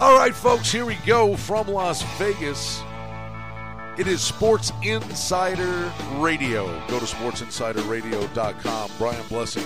[0.00, 2.82] All right, folks, here we go from Las Vegas.
[3.98, 6.64] It is Sports Insider Radio.
[6.88, 8.90] Go to sportsinsiderradio.com.
[8.96, 9.62] Brian Blessing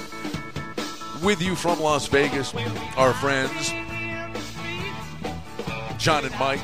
[1.22, 2.52] with you from Las Vegas.
[2.96, 3.68] Our friends,
[6.02, 6.58] John and Mike,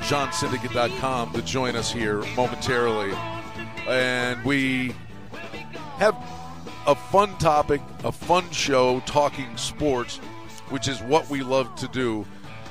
[0.00, 3.12] johnsyndicate.com to join us here momentarily.
[3.86, 4.96] And we
[5.98, 6.16] have
[6.88, 10.16] a fun topic, a fun show talking sports,
[10.70, 12.26] which is what we love to do.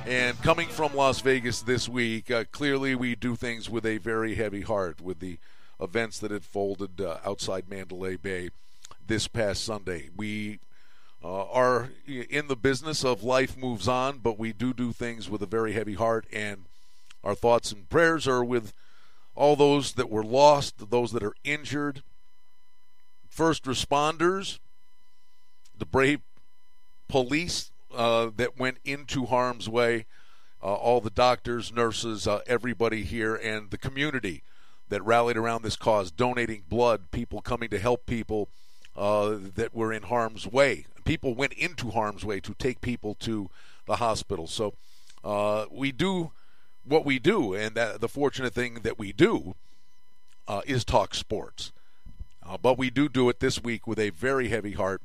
[0.10, 4.34] And coming from Las Vegas this week, uh, clearly we do things with a very
[4.34, 5.38] heavy heart with the
[5.80, 8.50] events that had folded uh, outside Mandalay Bay
[9.06, 10.10] this past Sunday.
[10.18, 10.62] We
[11.24, 15.44] uh, are in the business of life moves on, but we do do things with
[15.44, 16.66] a very heavy heart, and
[17.24, 18.74] our thoughts and prayers are with
[19.36, 22.02] all those that were lost, those that are injured,
[23.30, 24.58] first responders,
[25.78, 26.22] the brave
[27.08, 30.06] police uh, that went into harm's way,
[30.62, 34.44] uh, all the doctors, nurses, uh, everybody here, and the community
[34.90, 38.50] that rallied around this cause, donating blood, people coming to help people
[38.96, 40.86] uh, that were in harm's way.
[41.06, 43.50] People went into harm's way to take people to
[43.86, 44.48] the hospital.
[44.48, 44.74] So
[45.24, 46.32] uh, we do
[46.84, 49.56] what we do, and that, the fortunate thing that we do
[50.48, 51.72] uh, is talk sports.
[52.62, 55.02] but we do do it this week with a very heavy heart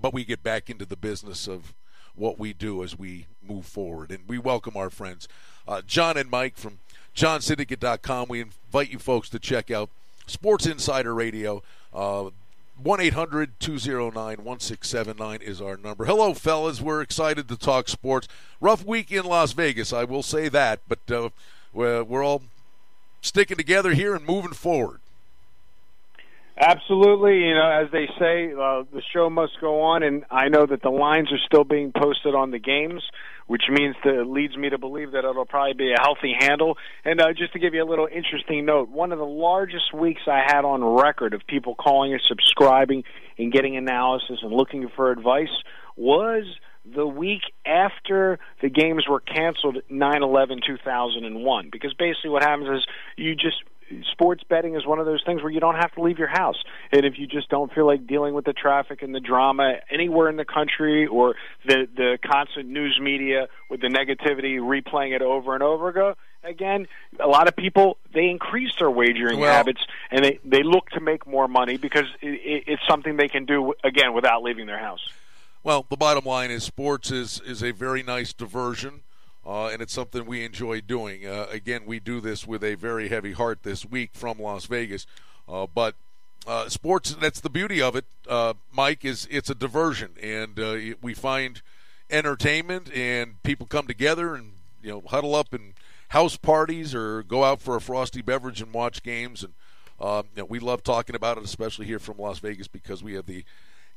[0.00, 1.74] but we get back into the business of
[2.14, 4.10] what we do as we move forward.
[4.10, 5.28] And we welcome our friends,
[5.66, 6.78] uh, John and Mike from
[7.14, 8.28] johnsyndicate.com.
[8.28, 9.90] We invite you folks to check out
[10.26, 11.62] Sports Insider Radio.
[11.92, 12.30] Uh,
[12.82, 16.06] 1 800 209 1679 is our number.
[16.06, 16.80] Hello, fellas.
[16.80, 18.26] We're excited to talk sports.
[18.60, 21.28] Rough week in Las Vegas, I will say that, but uh,
[21.74, 22.42] we're, we're all
[23.20, 25.00] sticking together here and moving forward.
[26.62, 30.66] Absolutely, you know, as they say, uh, the show must go on, and I know
[30.66, 33.02] that the lines are still being posted on the games,
[33.46, 36.76] which means that leads me to believe that it'll probably be a healthy handle.
[37.02, 40.20] And uh, just to give you a little interesting note, one of the largest weeks
[40.26, 43.04] I had on record of people calling and subscribing
[43.38, 45.48] and getting analysis and looking for advice
[45.96, 46.44] was
[46.84, 53.34] the week after the games were canceled 9-11 2001 because basically what happens is you
[53.34, 53.56] just
[54.10, 56.56] sports betting is one of those things where you don't have to leave your house.
[56.92, 60.28] And if you just don't feel like dealing with the traffic and the drama anywhere
[60.28, 61.34] in the country or
[61.66, 66.14] the the constant news media with the negativity replaying it over and over ago,
[66.44, 66.86] again,
[67.18, 69.80] a lot of people they increase their wagering well, habits
[70.10, 73.74] and they they look to make more money because it, it's something they can do
[73.84, 75.08] again without leaving their house.
[75.62, 79.02] Well, the bottom line is sports is is a very nice diversion
[79.46, 81.26] uh, and it's something we enjoy doing.
[81.26, 85.06] Uh, again, we do this with a very heavy heart this week from Las Vegas,
[85.48, 85.94] uh, but
[86.46, 89.04] uh, sports that's the beauty of it, uh, Mike.
[89.04, 91.62] Is it's a diversion, and uh, we find
[92.10, 94.52] entertainment, and people come together and
[94.82, 95.74] you know huddle up in
[96.08, 99.54] house parties or go out for a frosty beverage and watch games and.
[100.00, 103.26] you know, we love talking about it, especially here from Las Vegas, because we have
[103.26, 103.44] the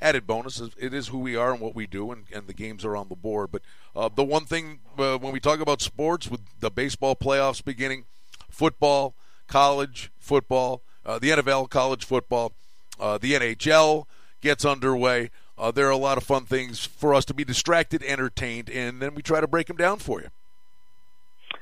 [0.02, 0.62] added bonus.
[0.78, 3.10] It is who we are and what we do, and, and the games are on
[3.10, 3.52] the board.
[3.52, 3.62] But
[3.96, 8.06] uh, the one thing uh, when we talk about sports, with the baseball playoffs beginning,
[8.50, 9.14] football,
[9.48, 12.54] college football, uh, the NFL, college football,
[13.00, 14.06] uh, the NHL
[14.42, 15.30] gets underway.
[15.58, 19.02] Uh, there are a lot of fun things for us to be distracted, entertained, and
[19.02, 20.30] then we try to break them down for you.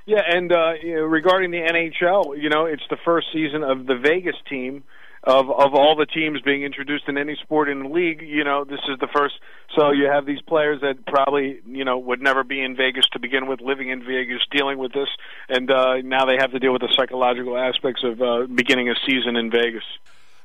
[0.06, 4.36] Yeah, and uh, regarding the NHL, you know, it's the first season of the Vegas
[4.50, 4.84] team
[5.24, 8.64] of of all the teams being introduced in any sport in the league, you know,
[8.64, 9.36] this is the first.
[9.76, 13.20] So you have these players that probably you know would never be in Vegas to
[13.20, 15.10] begin with, living in Vegas, dealing with this,
[15.50, 18.96] and uh, now they have to deal with the psychological aspects of uh, beginning a
[19.06, 19.84] season in Vegas.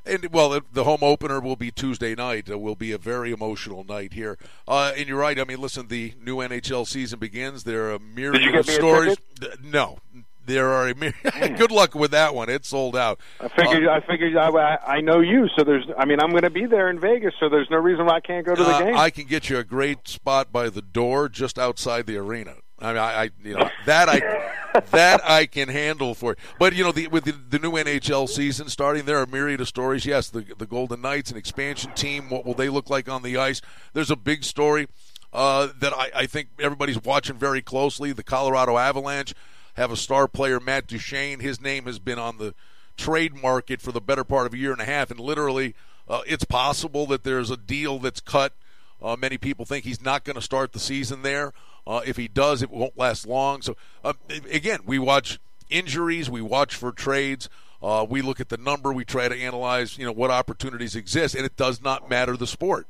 [0.05, 2.47] And well, the home opener will be Tuesday night.
[2.47, 4.37] It will be a very emotional night here.
[4.67, 5.37] Uh, and you're right.
[5.37, 7.65] I mean, listen, the new NHL season begins.
[7.65, 9.17] There are a myriad of stories.
[9.61, 9.99] No,
[10.47, 11.57] there are a myriad.
[11.57, 12.49] good luck with that one.
[12.49, 13.19] It's sold out.
[13.39, 13.85] I figured.
[13.85, 14.35] Uh, I figured.
[14.35, 15.85] I, I know you, so there's.
[15.97, 18.19] I mean, I'm going to be there in Vegas, so there's no reason why I
[18.21, 18.97] can't go to the uh, game.
[18.97, 22.55] I can get you a great spot by the door, just outside the arena.
[22.79, 26.31] I mean, I, I you know that I that I can handle for.
[26.31, 26.35] You.
[26.59, 29.61] But you know, the, with the, the, new NHL season starting, there are a myriad
[29.61, 30.05] of stories.
[30.05, 32.29] Yes, the the Golden Knights, an expansion team.
[32.29, 33.61] What will they look like on the ice?
[33.93, 34.87] There's a big story
[35.33, 38.11] uh, that I, I think everybody's watching very closely.
[38.11, 39.33] The Colorado Avalanche
[39.77, 41.39] have a star player, Matt Duchene.
[41.39, 42.53] His name has been on the
[42.97, 45.75] trade market for the better part of a year and a half, and literally,
[46.09, 48.53] uh, it's possible that there's a deal that's cut.
[49.01, 51.53] Uh, many people think he's not going to start the season there.
[51.85, 53.61] Uh, if he does, it won't last long.
[53.61, 54.13] So, uh,
[54.51, 55.39] again, we watch
[55.69, 57.47] injuries, we watch for trades.
[57.81, 61.35] Uh, we look at the number, we try to analyze, you know, what opportunities exist,
[61.35, 62.87] and it does not matter the sport.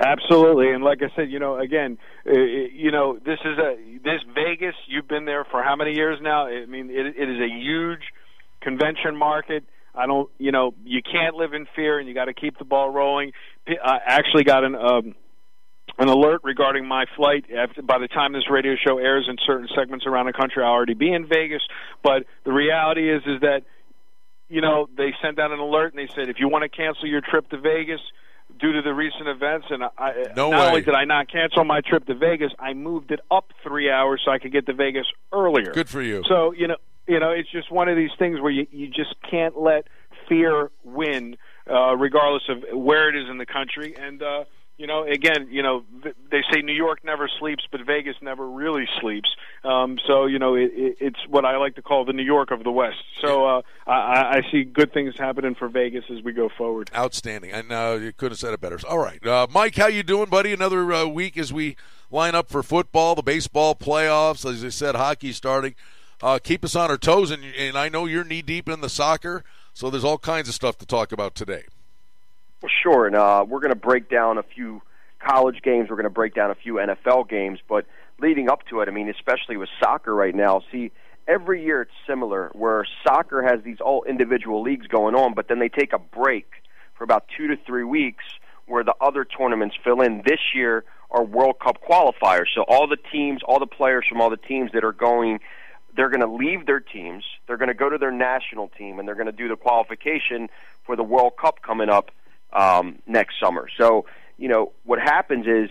[0.00, 4.22] Absolutely, and like I said, you know, again, uh, you know, this is a this
[4.34, 4.74] Vegas.
[4.86, 6.46] You've been there for how many years now?
[6.46, 8.00] I mean, it, it is a huge
[8.62, 9.62] convention market.
[9.94, 12.64] I don't, you know, you can't live in fear, and you got to keep the
[12.64, 13.32] ball rolling.
[13.68, 15.14] I actually got an um,
[15.98, 17.44] an alert regarding my flight.
[17.54, 20.70] After, by the time this radio show airs in certain segments around the country, I'll
[20.70, 21.62] already be in Vegas.
[22.02, 23.64] But the reality is, is that
[24.48, 27.06] you know they sent out an alert and they said if you want to cancel
[27.06, 28.00] your trip to Vegas
[28.60, 30.66] due to the recent events, and I, no not way.
[30.68, 34.22] only did I not cancel my trip to Vegas, I moved it up three hours
[34.24, 35.72] so I could get to Vegas earlier.
[35.72, 36.22] Good for you.
[36.28, 36.76] So you know,
[37.06, 39.86] you know, it's just one of these things where you you just can't let
[40.28, 41.36] fear win,
[41.70, 44.22] uh, regardless of where it is in the country, and.
[44.22, 44.44] uh
[44.80, 45.84] you know, again, you know,
[46.30, 49.28] they say New York never sleeps, but Vegas never really sleeps.
[49.62, 52.50] Um, so, you know, it, it, it's what I like to call the New York
[52.50, 52.96] of the West.
[53.20, 56.90] So, uh, I, I see good things happening for Vegas as we go forward.
[56.96, 58.78] Outstanding, and uh, you couldn't have said it better.
[58.88, 60.50] All right, uh, Mike, how you doing, buddy?
[60.50, 61.76] Another uh, week as we
[62.10, 64.50] line up for football, the baseball playoffs.
[64.50, 65.74] As I said, hockey starting.
[66.22, 68.88] Uh, keep us on our toes, and, and I know you're knee deep in the
[68.88, 69.44] soccer,
[69.74, 71.64] so there's all kinds of stuff to talk about today.
[72.62, 74.82] Well, sure, and uh, we're going to break down a few
[75.18, 75.88] college games.
[75.88, 77.86] We're going to break down a few NFL games, but
[78.18, 80.92] leading up to it, I mean, especially with soccer right now, see,
[81.26, 85.58] every year it's similar where soccer has these all individual leagues going on, but then
[85.58, 86.50] they take a break
[86.98, 88.24] for about two to three weeks
[88.66, 90.22] where the other tournaments fill in.
[90.26, 94.28] This year are World Cup qualifiers, so all the teams, all the players from all
[94.28, 95.40] the teams that are going
[95.96, 97.24] they're going to leave their teams.
[97.48, 100.48] They're going to go to their national team, and they're going to do the qualification
[100.84, 102.12] for the World Cup coming up
[102.52, 103.68] um, next summer.
[103.78, 104.06] So,
[104.38, 105.70] you know, what happens is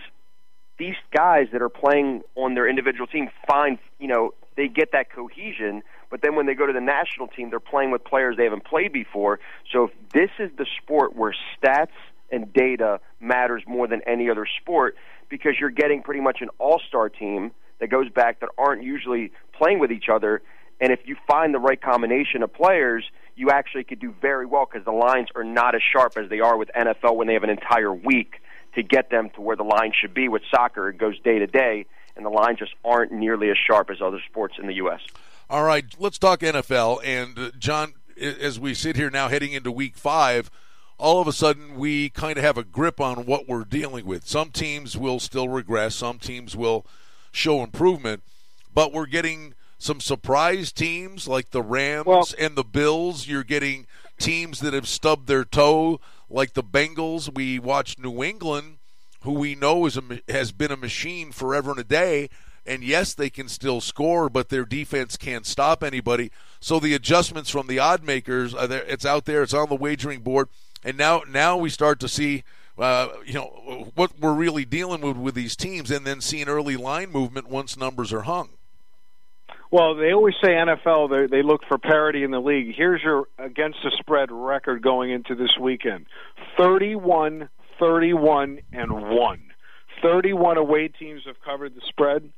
[0.78, 5.12] these guys that are playing on their individual team find, you know, they get that
[5.12, 8.44] cohesion, but then when they go to the national team, they're playing with players they
[8.44, 9.40] haven't played before.
[9.72, 11.88] So, if this is the sport where stats
[12.30, 14.96] and data matters more than any other sport
[15.28, 19.78] because you're getting pretty much an all-star team that goes back that aren't usually playing
[19.78, 20.42] with each other
[20.80, 23.04] and if you find the right combination of players,
[23.36, 26.40] you actually could do very well because the lines are not as sharp as they
[26.40, 28.42] are with NFL when they have an entire week
[28.74, 30.28] to get them to where the line should be.
[30.28, 31.86] With soccer, it goes day to day,
[32.16, 35.00] and the lines just aren't nearly as sharp as other sports in the U.S.
[35.48, 37.00] All right, let's talk NFL.
[37.04, 40.50] And, uh, John, as we sit here now heading into week five,
[40.98, 44.26] all of a sudden we kind of have a grip on what we're dealing with.
[44.28, 46.86] Some teams will still regress, some teams will
[47.32, 48.22] show improvement,
[48.72, 53.26] but we're getting some surprise teams like the Rams well, and the Bills.
[53.26, 53.86] You're getting
[54.18, 57.34] teams that have stubbed their toe like the Bengals.
[57.34, 58.76] We watched New England,
[59.22, 62.28] who we know is a, has been a machine forever and a day.
[62.66, 66.30] And yes, they can still score, but their defense can't stop anybody.
[66.60, 70.20] So the adjustments from the odd makers, there, it's out there, it's on the wagering
[70.20, 70.48] board,
[70.84, 72.44] and now now we start to see,
[72.78, 76.76] uh, you know, what we're really dealing with with these teams, and then seeing early
[76.76, 78.50] line movement once numbers are hung.
[79.72, 82.74] Well, they always say NFL they, look for parity in the league.
[82.76, 86.06] Here's your against the spread record going into this weekend:
[86.56, 89.42] 31, 31, and one.
[90.02, 92.30] 31 away teams have covered the spread.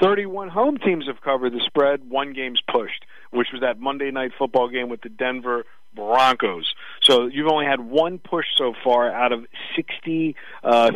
[0.00, 2.08] 31 home teams have covered the spread.
[2.08, 5.64] One game's pushed, which was that Monday night football game with the Denver
[5.94, 6.72] Broncos.
[7.02, 10.90] So you've only had one push so far out of 63 uh,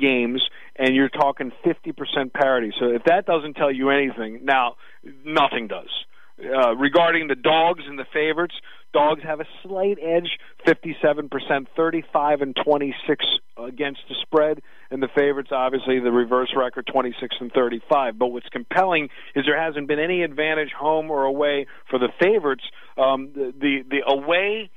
[0.00, 0.42] games,
[0.76, 2.72] and you're talking 50% parity.
[2.78, 4.76] So if that doesn't tell you anything, now
[5.24, 5.90] nothing does.
[6.38, 8.54] Uh, regarding the dogs and the favorites,
[8.96, 13.24] dogs have a slight edge, 57%, 35 and 26
[13.58, 14.60] against the spread,
[14.90, 18.18] and the favorites obviously the reverse record, 26 and 35.
[18.18, 22.64] But what's compelling is there hasn't been any advantage home or away for the favorites.
[22.96, 24.70] Um, the, the the away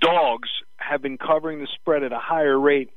[0.00, 0.48] dogs
[0.78, 2.90] have been covering the spread at a higher rate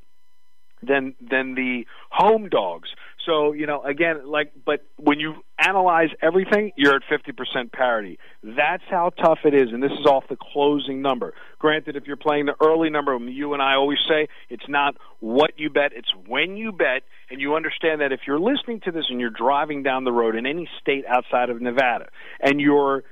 [0.82, 2.88] than than the home dogs.
[3.26, 8.18] So you know, again, like, but when you analyze everything, you're at 50% parity.
[8.42, 11.34] That's how tough it is, and this is off the closing number.
[11.58, 15.52] Granted, if you're playing the early number, you and I always say it's not what
[15.56, 19.04] you bet, it's when you bet, and you understand that if you're listening to this
[19.08, 22.08] and you're driving down the road in any state outside of Nevada,
[22.40, 23.04] and you're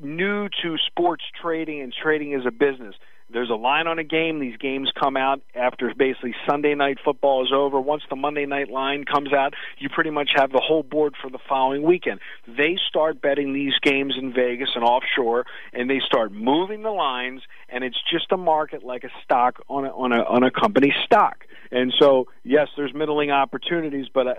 [0.00, 2.94] new to sports trading and trading as a business
[3.32, 4.38] there's a line on a game.
[4.38, 7.80] These games come out after basically Sunday night football is over.
[7.80, 11.30] Once the Monday night line comes out, you pretty much have the whole board for
[11.30, 12.20] the following weekend.
[12.46, 17.42] They start betting these games in Vegas and offshore, and they start moving the lines,
[17.68, 20.94] and it's just a market like a stock on a, on a, on a company
[21.04, 21.44] stock.
[21.72, 24.32] And so, yes, there's middling opportunities, but uh,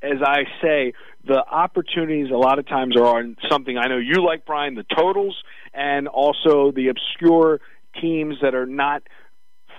[0.00, 0.92] as I say,
[1.26, 4.84] the opportunities a lot of times are on something I know you like, Brian, the
[4.96, 5.36] totals,
[5.74, 7.60] and also the obscure
[8.00, 9.02] teams that are not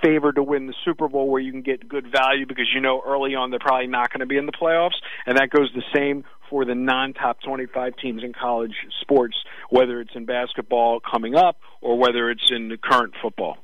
[0.01, 3.01] favored to win the Super Bowl where you can get good value because you know
[3.05, 4.95] early on they're probably not going to be in the playoffs,
[5.25, 9.35] and that goes the same for the non-top 25 teams in college sports,
[9.69, 13.57] whether it's in basketball coming up or whether it's in the current football.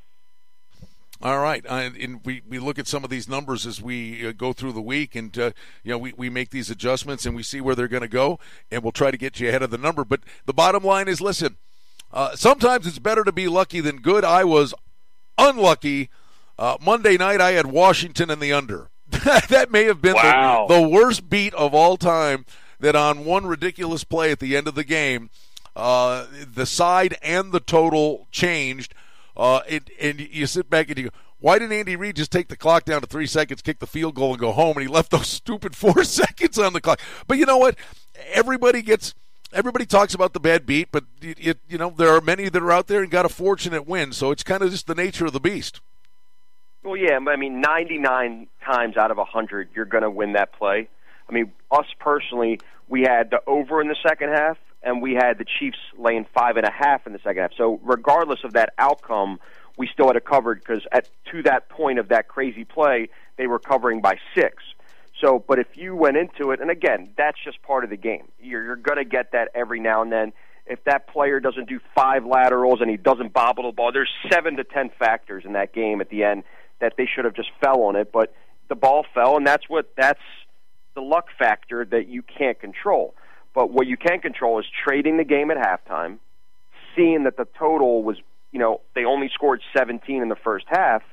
[1.21, 4.51] All right, and we, we look at some of these numbers as we uh, go
[4.51, 7.61] through the week, and uh, you know we, we make these adjustments and we see
[7.61, 8.37] where they're going to go,
[8.69, 10.03] and we'll try to get you ahead of the number.
[10.03, 11.55] But the bottom line is, listen,
[12.15, 14.23] uh, sometimes it's better to be lucky than good.
[14.23, 14.73] I was
[15.37, 16.09] unlucky.
[16.57, 18.89] Uh, Monday night, I had Washington in the under.
[19.09, 20.65] that may have been wow.
[20.67, 22.45] the, the worst beat of all time.
[22.79, 25.29] That on one ridiculous play at the end of the game,
[25.75, 28.93] uh, the side and the total changed
[29.37, 32.47] uh, it, and you sit back and you go, why didn't Andy Reid just take
[32.47, 34.77] the clock down to three seconds, kick the field goal, and go home?
[34.77, 36.99] And he left those stupid four seconds on the clock.
[37.27, 37.75] But you know what?
[38.33, 39.13] Everybody gets.
[39.55, 42.61] Everybody talks about the bad beat, but it, it, you know there are many that
[42.61, 44.11] are out there and got a fortunate win.
[44.11, 45.79] So it's kind of just the nature of the beast.
[46.83, 50.87] Well, yeah, I mean, 99 times out of 100, you're going to win that play.
[51.27, 55.39] I mean, us personally, we had the over in the second half, and we had
[55.39, 57.51] the Chiefs laying five and a half in the second half.
[57.57, 59.39] So regardless of that outcome,
[59.77, 63.47] we still had it covered because at to that point of that crazy play, they
[63.47, 64.63] were covering by six.
[65.21, 68.27] So, but if you went into it, and again, that's just part of the game.
[68.39, 70.33] You're, you're going to get that every now and then.
[70.65, 74.57] If that player doesn't do five laterals and he doesn't bobble the ball, there's seven
[74.57, 76.43] to ten factors in that game at the end
[76.81, 78.11] that they should have just fell on it.
[78.11, 78.33] But
[78.67, 80.19] the ball fell, and that's what that's
[80.95, 83.13] the luck factor that you can't control.
[83.53, 86.17] But what you can control is trading the game at halftime,
[86.95, 88.17] seeing that the total was,
[88.51, 91.03] you know, they only scored 17 in the first half.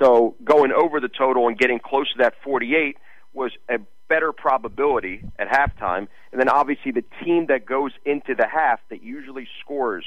[0.00, 2.98] So going over the total and getting close to that 48
[3.36, 3.78] was a
[4.08, 6.08] better probability at halftime.
[6.32, 10.04] And then obviously the team that goes into the half that usually scores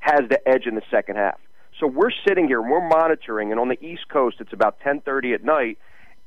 [0.00, 1.38] has the edge in the second half.
[1.80, 5.34] So we're sitting here and we're monitoring, and on the East Coast it's about 10:30
[5.34, 5.78] at night,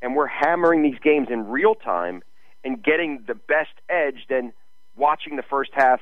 [0.01, 2.23] and we're hammering these games in real time
[2.63, 4.27] and getting the best edge.
[4.29, 4.53] Then
[4.95, 5.99] watching the first half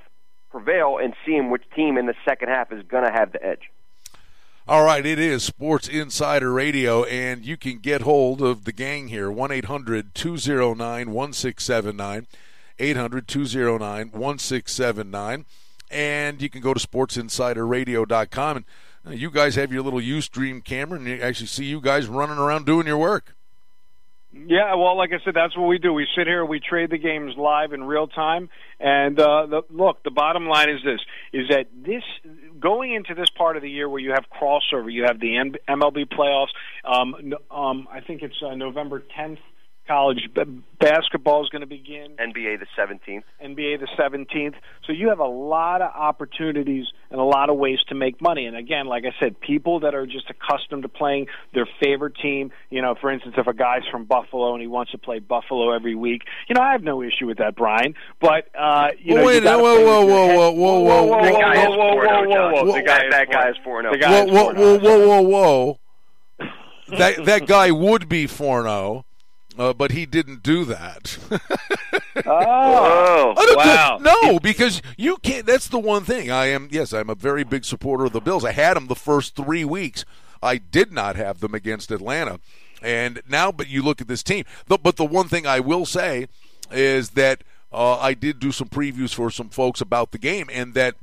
[0.51, 3.71] prevail and seeing which team in the second half is going to have the edge.
[4.69, 9.07] All right, it is Sports Insider Radio, and you can get hold of the gang
[9.07, 12.27] here 1 800 209 1679.
[12.77, 15.45] 800 209 1679.
[15.89, 18.57] And you can go to sportsinsiderradio.com.
[18.57, 18.65] And
[19.07, 22.37] uh, you guys have your little Ustream camera, and you actually see you guys running
[22.37, 23.33] around doing your work.
[24.31, 25.91] Yeah, well, like I said, that's what we do.
[25.91, 28.49] We sit here, we trade the games live in real time,
[28.79, 30.99] and uh, the, look, the bottom line is this:
[31.33, 32.03] is that this
[32.59, 35.35] going into this part of the year where you have crossover, you have the
[35.67, 36.49] MLB playoffs.
[36.83, 39.39] Um, um, I think it's uh, November 10th
[39.89, 40.29] college
[40.79, 42.11] basketball is going to begin.
[42.19, 43.23] NBA the 17th.
[43.43, 44.53] NBA the 17th.
[44.85, 48.45] So you have a lot of opportunities and a lot of ways to make money.
[48.45, 52.51] And again, like I said, people that are just accustomed to playing their favorite team,
[52.69, 55.71] you know, for instance, if a guy's from Buffalo and he wants to play Buffalo
[55.73, 57.95] every week, you know, I have no issue with that, Brian.
[58.21, 61.33] But, uh, you know, wait, you whoa, whoa, whoa, whoa, whoa, whoa, whoa, whoa, That
[61.41, 62.73] guy is whoa, whoa, 4 whoa, whoa, whoa.
[62.75, 63.91] The guy, that guy is 4 0.
[63.91, 65.79] The guy- Whoa, whoa, whoa, whoa, whoa, whoa.
[66.97, 69.05] That, that guy would be 4 0.
[69.59, 71.17] Uh, but he didn't do that.
[72.25, 73.97] Oh, wow.
[74.01, 75.45] No, because you can't.
[75.45, 76.29] That's the one thing.
[76.29, 76.67] I am.
[76.69, 78.43] Yes, I'm a very big supporter of the Bills.
[78.43, 80.03] I had them the first three weeks.
[80.43, 82.41] I did not have them against Atlanta,
[82.81, 83.53] and now.
[83.53, 84.43] But you look at this team.
[84.67, 86.27] The, but the one thing I will say
[86.71, 90.73] is that uh, I did do some previews for some folks about the game, and
[90.73, 90.95] that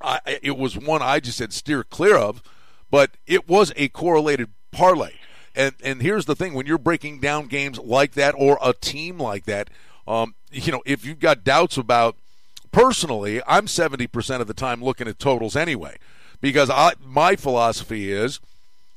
[0.00, 2.42] I, it was one I just said steer clear of,
[2.90, 5.12] but it was a correlated parlay.
[5.60, 9.18] And and here's the thing: when you're breaking down games like that or a team
[9.18, 9.68] like that,
[10.08, 12.16] um, you know, if you've got doubts about,
[12.72, 15.98] personally, I'm 70% of the time looking at totals anyway,
[16.40, 18.40] because I my philosophy is,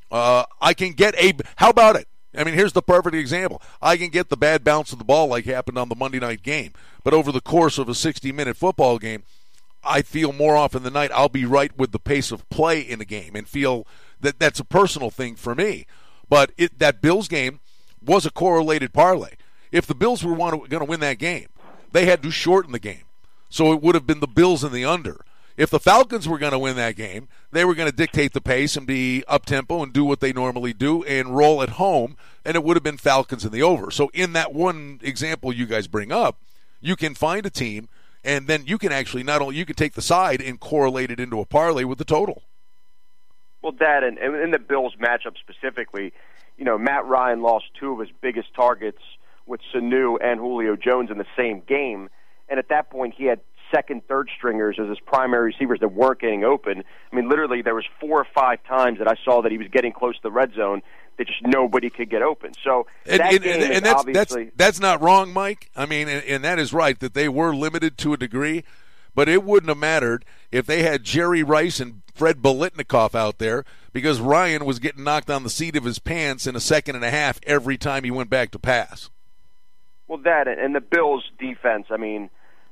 [0.09, 1.33] uh, I can get a.
[1.57, 2.07] How about it?
[2.35, 3.61] I mean, here's the perfect example.
[3.81, 6.43] I can get the bad bounce of the ball like happened on the Monday night
[6.43, 6.71] game,
[7.03, 9.23] but over the course of a 60 minute football game,
[9.83, 13.01] I feel more often than not I'll be right with the pace of play in
[13.01, 13.85] a game and feel
[14.21, 15.85] that that's a personal thing for me.
[16.29, 17.59] But it, that Bills game
[18.05, 19.31] was a correlated parlay.
[19.71, 21.47] If the Bills were going to win that game,
[21.91, 23.03] they had to shorten the game.
[23.49, 25.23] So it would have been the Bills in the under.
[25.55, 28.41] If the Falcons were going to win that game, they were going to dictate the
[28.41, 32.17] pace and be up tempo and do what they normally do and roll at home,
[32.43, 33.91] and it would have been Falcons in the over.
[33.91, 36.37] So in that one example you guys bring up,
[36.81, 37.87] you can find a team,
[38.23, 41.19] and then you can actually not only you can take the side and correlate it
[41.19, 42.41] into a parlay with the total.
[43.63, 46.13] Well, that and, and in the Bills matchup specifically,
[46.57, 49.01] you know, Matt Ryan lost two of his biggest targets
[49.45, 52.09] with Sanu and Julio Jones in the same game,
[52.49, 53.39] and at that point he had
[53.73, 56.83] second, third stringers as his primary receivers that weren't getting open.
[57.11, 59.67] I mean, literally, there was four or five times that I saw that he was
[59.69, 60.81] getting close to the red zone
[61.17, 62.53] that just nobody could get open.
[62.63, 65.69] So and, that and, game and, and that's, obviously that's that's not wrong, Mike.
[65.75, 68.63] I mean, and, and that is right that they were limited to a degree,
[69.15, 73.65] but it wouldn't have mattered if they had Jerry Rice and Fred Biletnikoff out there
[73.91, 77.03] because Ryan was getting knocked on the seat of his pants in a second and
[77.03, 79.09] a half every time he went back to pass.
[80.07, 81.87] Well, that and the Bills' defense.
[81.89, 82.29] I mean,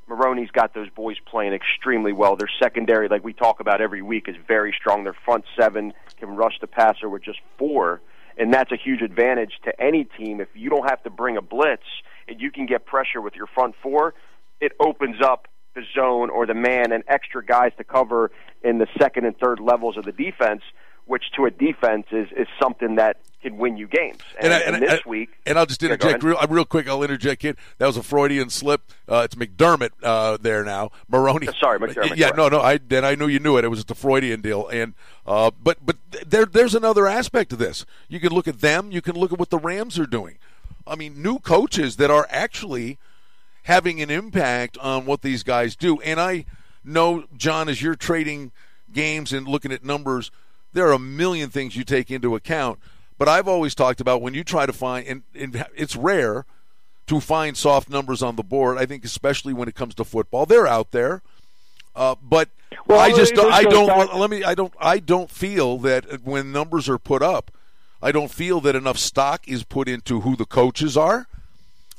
[0.08, 2.36] Maroney's got those boys playing extremely well.
[2.36, 5.06] Their secondary, like we talk about every week, is very strong.
[5.06, 8.02] Their front seven can rush the passer with just four,
[8.38, 10.42] and that's a huge advantage to any team.
[10.42, 11.84] If you don't have to bring a blitz
[12.28, 14.14] and you can get pressure with your front four,
[14.60, 18.32] it opens up the zone or the man and extra guys to cover
[18.64, 20.62] in the second and third levels of the defense,
[21.06, 24.20] which to a defense is is something that can win you games.
[24.40, 26.24] And, And I- and and this I- week, And I'll just interject ahead.
[26.24, 26.88] real, uh, real quick.
[26.88, 27.58] I'll interject, it.
[27.80, 28.84] That was a Freudian slip.
[29.10, 30.92] Uh, it's McDermott uh, there now.
[31.10, 31.48] Maroney.
[31.60, 32.38] Sorry, McDermott, Yeah, correct.
[32.38, 32.62] no, no.
[32.62, 33.66] I then I knew you knew it.
[33.66, 34.68] It was the Freudian deal.
[34.68, 34.94] And
[35.26, 35.96] uh, but but
[36.28, 37.84] there there's another aspect to this.
[38.10, 38.92] You can look at them.
[38.92, 40.38] You can look at what the Rams are doing.
[40.86, 43.00] I mean, new coaches that are actually
[43.64, 46.00] having an impact on what these guys do.
[46.02, 46.46] And I
[46.84, 48.52] know, John, as you're trading
[48.92, 50.32] games and looking at numbers,
[50.74, 52.80] there are a million things you take into account.
[53.18, 56.46] But I've always talked about when you try to find, and, and it's rare
[57.08, 58.78] to find soft numbers on the board.
[58.78, 61.22] I think, especially when it comes to football, they're out there.
[61.96, 62.50] Uh, but
[62.88, 66.24] Well, I just don't, I don't back- let me I don't I don't feel that
[66.24, 67.52] when numbers are put up,
[68.02, 71.28] I don't feel that enough stock is put into who the coaches are.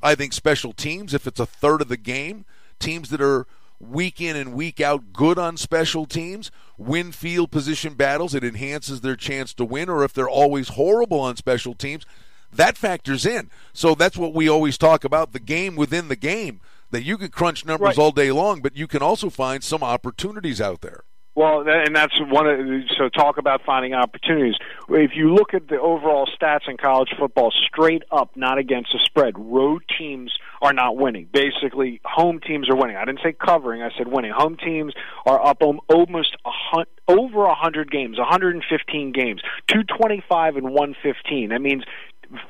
[0.02, 2.44] I think special teams, if it's a third of the game,
[2.78, 3.46] teams that are
[3.78, 9.00] week in and week out good on special teams, win field position battles, it enhances
[9.00, 12.04] their chance to win, or if they're always horrible on special teams,
[12.52, 13.50] that factors in.
[13.72, 16.60] So that's what we always talk about the game within the game.
[16.90, 17.98] That you can crunch numbers Right.
[17.98, 21.04] all day long, but you can also find some opportunities out there.
[21.34, 24.56] Well, and that's one of the, so talk about finding opportunities.
[24.90, 29.00] If you look at the overall stats in college football, straight up, not against the
[29.02, 31.28] spread, road teams are not winning.
[31.32, 32.96] Basically, home teams are winning.
[32.96, 34.32] I didn't say covering; I said winning.
[34.36, 34.92] Home teams
[35.24, 41.48] are up almost a hun- over a hundred games, 115 games, 225 and 115.
[41.48, 41.82] That means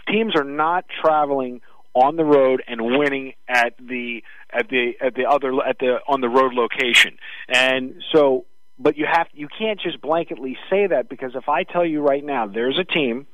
[0.09, 1.61] teams are not traveling
[1.95, 6.21] on the road and winning at the at the at the other at the on
[6.21, 7.17] the road location.
[7.49, 8.45] And so
[8.79, 12.25] but you have you can't just blanketly say that because if I tell you right
[12.25, 13.27] now there's a team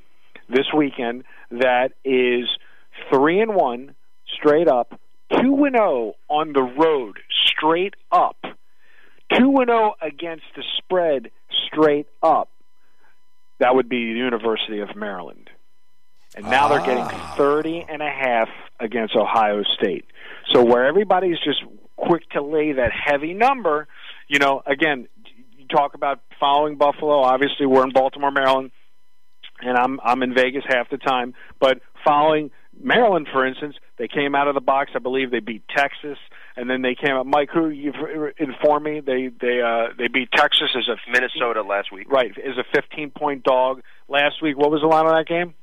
[0.49, 2.49] this weekend that is
[3.13, 3.95] 3 and 1
[4.37, 4.99] straight up,
[5.31, 8.37] 2 and 0 on the road straight up.
[9.35, 11.31] 2 and 0 against the spread
[11.67, 12.49] straight up.
[13.61, 15.51] That would be the University of Maryland.
[16.37, 17.35] And now they're getting ah.
[17.37, 18.49] 30 and a half
[18.81, 20.05] against Ohio State.
[20.53, 21.63] So where everybody's just
[21.97, 23.89] quick to lay that heavy number,
[24.29, 25.09] you know, again,
[25.69, 27.21] talk about following Buffalo.
[27.21, 28.71] Obviously, we're in Baltimore, Maryland,
[29.61, 31.35] and I'm I'm in Vegas half the time.
[31.61, 32.51] But following
[32.81, 34.93] Maryland, for instance, they came out of the box.
[34.95, 36.19] I believe they beat Texas,
[36.57, 37.27] and then they came up.
[37.27, 37.97] Mike, who you've
[38.39, 42.11] informed me they they uh, they beat Texas as a Minnesota last week.
[42.11, 44.57] right as a 15 point dog last week.
[44.57, 45.55] What was the line on that game?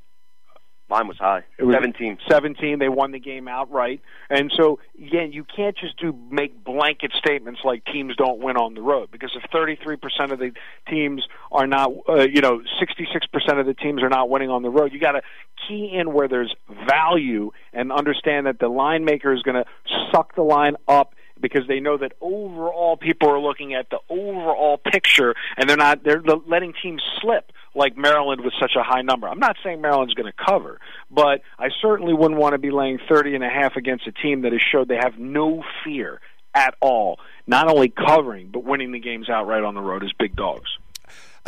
[0.87, 1.43] Mine was high.
[1.57, 2.19] It was 17.
[2.29, 2.77] 17.
[2.77, 4.01] They won the game outright.
[4.29, 8.75] And so, again, you can't just do make blanket statements like teams don't win on
[8.75, 10.51] the road because if 33% of the
[10.87, 14.69] teams are not, uh, you know, 66% of the teams are not winning on the
[14.69, 15.21] road, you got to
[15.67, 16.53] key in where there's
[16.87, 19.65] value and understand that the line maker is going to
[20.11, 24.77] suck the line up because they know that overall people are looking at the overall
[24.77, 29.27] picture and they're not they're letting teams slip like Maryland with such a high number.
[29.27, 30.79] I'm not saying Maryland's going to cover,
[31.11, 34.41] but I certainly wouldn't want to be laying 30 and a half against a team
[34.43, 36.21] that has showed they have no fear
[36.53, 40.35] at all, not only covering but winning the games outright on the road as big
[40.35, 40.69] dogs.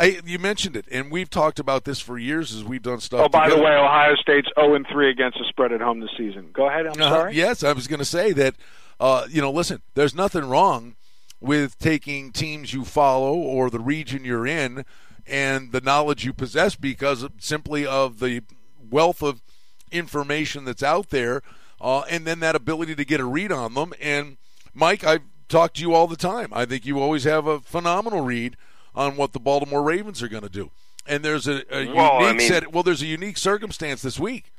[0.00, 3.20] I, you mentioned it, and we've talked about this for years as we've done stuff.
[3.24, 6.10] Oh, by the way, Ohio State's 0 and 3 against the spread at home this
[6.16, 6.50] season.
[6.52, 6.86] Go ahead.
[6.86, 7.08] I'm Uh-huh.
[7.10, 7.34] sorry.
[7.34, 8.54] Yes, I was going to say that.
[9.00, 10.94] Uh, you know, listen, there's nothing wrong
[11.40, 14.84] with taking teams you follow or the region you're in
[15.28, 18.42] and the knowledge you possess because of, simply of the
[18.90, 19.40] wealth of
[19.90, 21.42] information that's out there,
[21.80, 23.92] uh, and then that ability to get a read on them.
[24.00, 24.36] And
[24.74, 26.48] Mike, I've talked to you all the time.
[26.52, 28.56] I think you always have a phenomenal read
[28.94, 30.70] on what the Baltimore Ravens are going to do.
[31.06, 32.72] And there's a, a Well, I unique mean- set.
[32.72, 34.52] Well, there's a unique circumstance this week.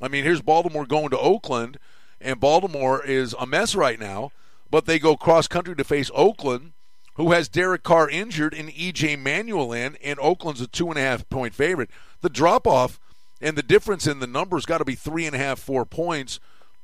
[0.00, 1.78] I mean, here's Baltimore going to Oakland,
[2.20, 4.32] and Baltimore is a mess right now,
[4.68, 6.72] but they go cross country to face Oakland,
[7.14, 11.02] who has Derek Carr injured and EJ Manuel in, and Oakland's a two and a
[11.02, 11.90] half point favorite.
[12.20, 12.98] The drop off
[13.40, 16.40] and the difference in the numbers got to be three and a half, four points.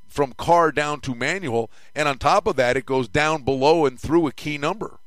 [0.09, 4.01] from Carr down to Manuel, and on top of that, it goes down below and
[4.01, 5.01] through a key number.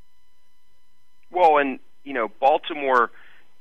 [1.32, 3.12] Well, and you know, Baltimore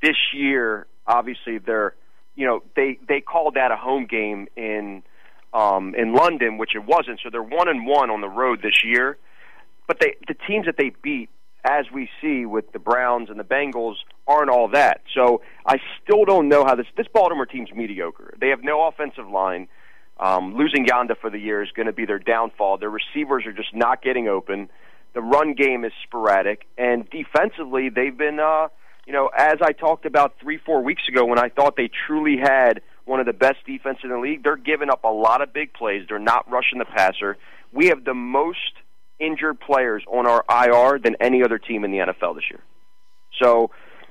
[0.02, 1.94] this year, obviously they're,
[2.36, 5.02] you know, they they called that a home game in
[5.52, 7.20] um, in London, which it wasn't.
[7.22, 9.16] So they're one and one on the road this year.
[9.86, 11.28] But they the teams that they beat,
[11.64, 13.96] as we see with the Browns and the Bengals,
[14.26, 15.02] aren't all that.
[15.14, 18.34] So I still don't know how this this Baltimore team's mediocre.
[18.40, 19.68] They have no offensive line.
[20.18, 22.76] Um, losing Yanda for the year is going to be their downfall.
[22.78, 24.68] Their receivers are just not getting open.
[25.14, 28.68] The run game is sporadic, and defensively, they've been, uh,
[29.06, 32.36] you know, as I talked about three, four weeks ago, when I thought they truly
[32.36, 34.44] had one of the best defense in the league.
[34.44, 36.06] They're giving up a lot of big plays.
[36.08, 37.36] They're not rushing the passer.
[37.72, 38.72] We have the most
[39.20, 42.60] injured players on our IR than any other team in the NFL this year.
[43.40, 43.70] So,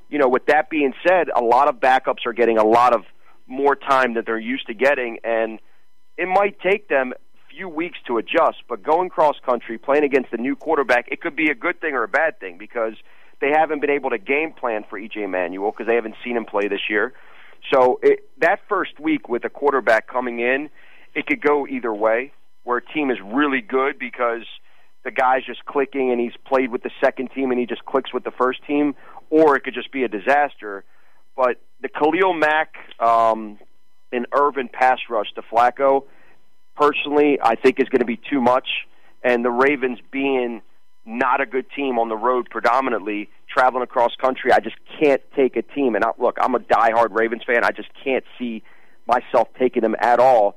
[0.10, 3.04] you know, with that being said, a lot of backups are getting a lot of
[3.48, 5.60] more time that they're used to getting, and
[6.18, 8.58] it might take them a few weeks to adjust.
[8.68, 11.96] But going cross country, playing against a new quarterback, it could be a good thing
[11.96, 12.94] or a bad thing because
[13.42, 16.46] they haven't been able to game plan for EJ Manuel because they haven't seen him
[16.46, 17.14] play this year.
[17.74, 20.70] So it, that first week with a quarterback coming in,
[21.16, 22.32] it could go either way.
[22.64, 24.46] Where a team is really good because
[25.04, 28.14] the guy's just clicking and he's played with the second team and he just clicks
[28.14, 28.96] with the first team,
[29.30, 30.84] or it could just be a disaster.
[31.36, 33.58] But the Khalil Mack um,
[34.12, 36.04] and Irvin pass rush to Flacco,
[36.76, 38.68] personally, I think is going to be too much.
[39.24, 40.62] And the Ravens being
[41.06, 44.52] not a good team on the road predominantly traveling across country.
[44.52, 45.96] I just can't take a team.
[45.96, 47.64] And I, look, I'm a diehard Ravens fan.
[47.64, 48.64] I just can't see
[49.08, 50.56] myself taking them at all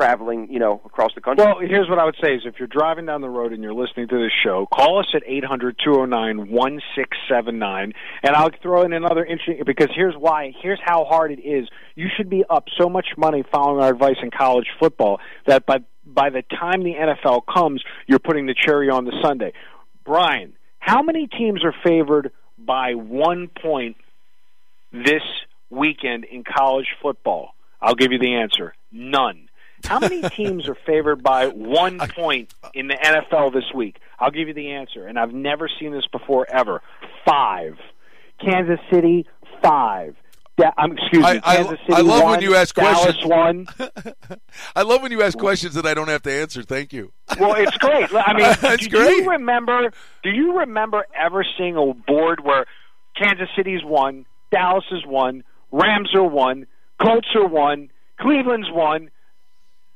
[0.00, 1.44] traveling, you know, across the country.
[1.44, 3.74] Well, here's what I would say is if you're driving down the road and you're
[3.74, 9.88] listening to this show, call us at 800-209-1679 and I'll throw in another interesting because
[9.94, 11.68] here's why, here's how hard it is.
[11.96, 15.80] You should be up so much money following our advice in college football that by
[16.06, 19.52] by the time the NFL comes, you're putting the cherry on the sundae.
[20.04, 23.98] Brian, how many teams are favored by one point
[24.92, 25.22] this
[25.68, 27.54] weekend in college football?
[27.80, 28.74] I'll give you the answer.
[28.90, 29.49] None.
[29.84, 33.98] How many teams are favored by one point in the NFL this week?
[34.18, 36.82] I'll give you the answer, and I've never seen this before ever.
[37.26, 37.76] Five.
[38.44, 39.26] Kansas City,
[39.62, 40.16] five.
[40.56, 41.40] Da- I'm excuse me.
[41.44, 43.26] I, Kansas City I love when you ask Dallas questions.
[43.26, 43.66] one.
[44.76, 46.62] I love when you ask questions that I don't have to answer.
[46.62, 47.12] Thank you.
[47.38, 48.12] Well, it's great.
[48.14, 49.16] I mean, That's do great.
[49.24, 49.92] you remember?
[50.22, 52.66] Do you remember ever seeing a board where
[53.16, 56.66] Kansas City's one, Dallas is one, Rams are one,
[57.00, 59.10] Colts are one, Cleveland's one?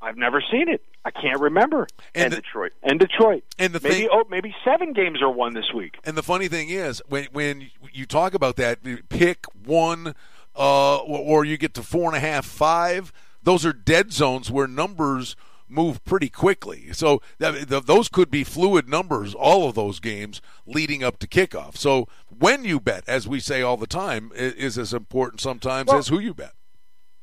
[0.04, 0.82] I've never seen it.
[1.04, 1.86] I can't remember.
[2.14, 2.72] and And the, Detroit.
[2.82, 3.42] And Detroit.
[3.58, 5.96] and the maybe thing, oh, maybe seven games are won this week.
[6.04, 10.14] and the funny thing is, when when you talk about that, pick one,
[10.56, 13.12] uh, or you get to four and a half, five.
[13.42, 15.36] Those are dead zones where numbers
[15.68, 16.92] move pretty quickly.
[16.92, 19.34] So th- those could be fluid numbers.
[19.34, 21.76] All of those games leading up to kickoff.
[21.76, 25.88] So when you bet, as we say all the time, i- is as important sometimes
[25.88, 26.52] Well- as who you bet.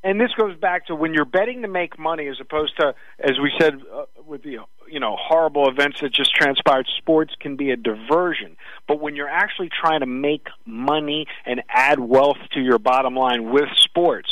[0.03, 3.39] And this goes back to when you're betting to make money as opposed to as
[3.41, 4.57] we said uh, with the
[4.89, 8.57] you know horrible events that just transpired sports can be a diversion.
[8.87, 13.51] But when you're actually trying to make money and add wealth to your bottom line
[13.51, 14.29] with sports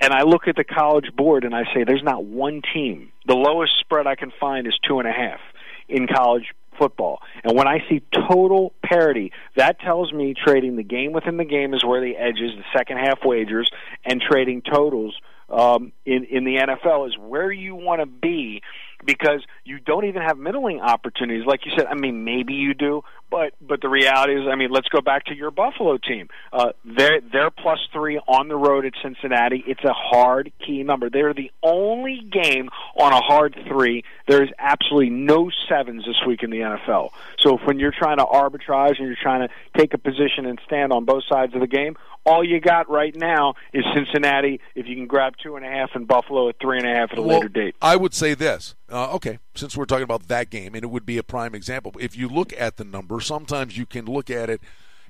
[0.00, 3.12] and I look at the college board and I say there's not one team.
[3.26, 5.40] The lowest spread I can find is two and a half
[5.88, 7.20] in college football.
[7.44, 11.74] And when I see total parity, that tells me trading the game within the game
[11.74, 13.70] is where the edge is, the second half wagers,
[14.04, 15.14] and trading totals
[15.50, 18.62] um, in in the NFL is where you want to be
[19.04, 21.44] because you don't even have middling opportunities.
[21.46, 24.70] Like you said, I mean, maybe you do, but but the reality is, I mean,
[24.70, 26.28] let's go back to your Buffalo team.
[26.52, 29.62] Uh, they're they're plus three on the road at Cincinnati.
[29.66, 31.08] It's a hard key number.
[31.10, 34.04] They're the only game on a hard three.
[34.26, 37.10] There's absolutely no sevens this week in the NFL.
[37.38, 40.60] So if when you're trying to arbitrage and you're trying to take a position and
[40.66, 44.60] stand on both sides of the game, all you got right now is Cincinnati.
[44.74, 47.12] If you can grab two and a half and Buffalo at three and a half
[47.12, 47.76] at a Well, later date.
[47.80, 48.74] I would say this.
[48.90, 51.92] Uh, okay, since we're talking about that game, and it would be a prime example.
[51.98, 52.84] If you look at the
[53.20, 54.60] sometimes you can look at it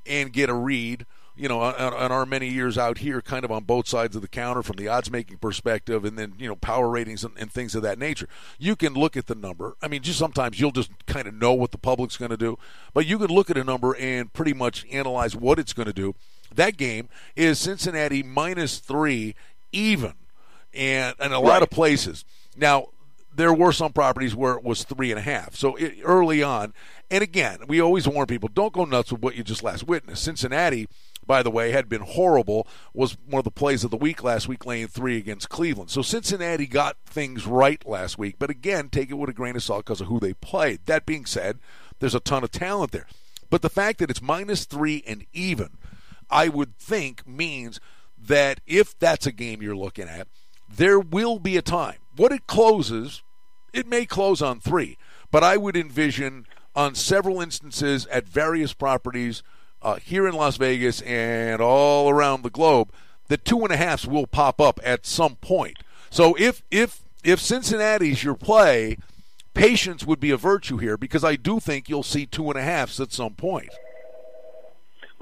[0.07, 1.07] and get a read.
[1.37, 4.21] You know, on, on our many years out here, kind of on both sides of
[4.21, 7.51] the counter from the odds making perspective, and then you know power ratings and, and
[7.51, 8.29] things of that nature.
[8.59, 9.75] You can look at the number.
[9.81, 12.59] I mean, just sometimes you'll just kind of know what the public's going to do,
[12.93, 15.95] but you can look at a number and pretty much analyze what it's going to
[15.95, 16.15] do.
[16.55, 19.35] That game is Cincinnati minus three,
[19.73, 20.15] even,
[20.75, 22.27] and and a lot of places.
[22.55, 22.89] Now,
[23.41, 25.57] there were some properties where it was three and a half.
[25.57, 26.75] So it, early on,
[27.11, 30.23] and again, we always warn people: don't go nuts with what you just last witnessed.
[30.23, 30.87] Cincinnati,
[31.27, 34.47] by the way, had been horrible, was one of the plays of the week last
[34.47, 35.91] week, laying three against Cleveland.
[35.91, 39.63] So Cincinnati got things right last week, but again, take it with a grain of
[39.63, 40.81] salt because of who they played.
[40.85, 41.59] That being said,
[41.99, 43.07] there's a ton of talent there.
[43.49, 45.79] But the fact that it's minus three and even,
[46.29, 47.81] I would think means
[48.19, 50.29] that if that's a game you're looking at,
[50.69, 51.97] there will be a time.
[52.17, 53.23] What it closes,
[53.73, 54.97] it may close on three,
[55.31, 59.43] but I would envision on several instances at various properties
[59.83, 62.93] uh, here in Las Vegas and all around the globe
[63.29, 65.79] that two and a halfs will pop up at some point.
[66.11, 68.99] So if if if Cincinnati's your play,
[69.55, 72.63] patience would be a virtue here because I do think you'll see two and a
[72.63, 73.71] halfs at some point.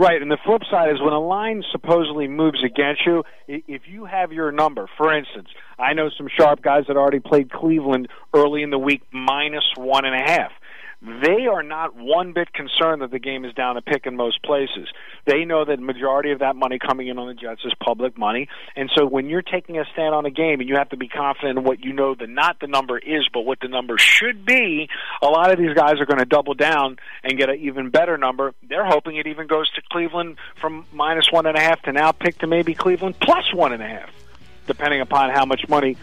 [0.00, 4.04] Right, and the flip side is when a line supposedly moves against you, if you
[4.04, 8.62] have your number, for instance, I know some sharp guys that already played Cleveland early
[8.62, 10.52] in the week minus one and a half.
[11.00, 14.42] They are not one bit concerned that the game is down a pick in most
[14.42, 14.88] places.
[15.26, 18.18] They know that the majority of that money coming in on the Jets is public
[18.18, 18.48] money.
[18.74, 21.06] And so when you're taking a stand on a game and you have to be
[21.06, 24.44] confident in what you know the not the number is, but what the number should
[24.44, 24.88] be,
[25.22, 28.18] a lot of these guys are going to double down and get an even better
[28.18, 28.52] number.
[28.68, 32.10] They're hoping it even goes to Cleveland from minus one and a half to now
[32.10, 34.10] pick to maybe Cleveland plus one and a half,
[34.66, 35.96] depending upon how much money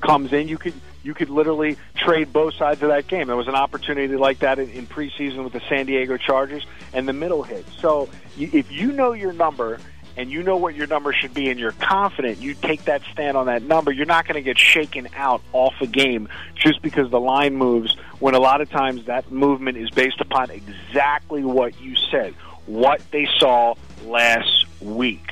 [0.00, 0.48] comes in.
[0.48, 3.28] You could you could literally trade both sides of that game.
[3.28, 7.06] There was an opportunity like that in, in preseason with the San Diego Chargers, and
[7.06, 7.64] the middle hit.
[7.78, 9.78] So if you know your number
[10.16, 13.36] and you know what your number should be and you're confident you take that stand
[13.36, 17.10] on that number, you're not going to get shaken out off a game just because
[17.10, 21.78] the line moves when a lot of times that movement is based upon exactly what
[21.80, 22.32] you said,
[22.66, 25.30] what they saw last week.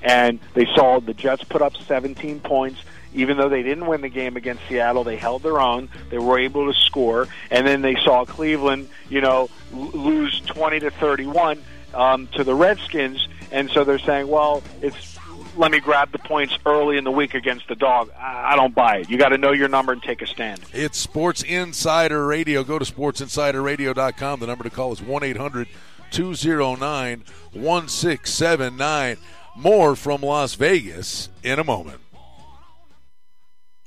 [0.00, 2.80] And they saw the Jets put up 17 points
[3.14, 5.88] even though they didn't win the game against Seattle, they held their own.
[6.10, 10.90] They were able to score, and then they saw Cleveland, you know, lose twenty to
[10.90, 11.62] thirty-one
[11.94, 15.18] um, to the Redskins, and so they're saying, well, it's
[15.56, 18.10] let me grab the points early in the week against the dog.
[18.18, 19.10] I don't buy it.
[19.10, 20.60] You got to know your number and take a stand.
[20.72, 22.62] It's Sports Insider Radio.
[22.62, 24.40] Go to sportsinsiderradio.com.
[24.40, 25.68] The number to call is 1 800
[26.10, 29.16] 209 1679.
[29.56, 32.00] More from Las Vegas in a moment.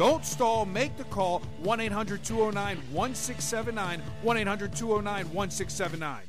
[0.00, 0.64] Don't stall.
[0.64, 4.00] Make the call 1 800 209 1679.
[4.22, 6.22] 1 800 209 1679.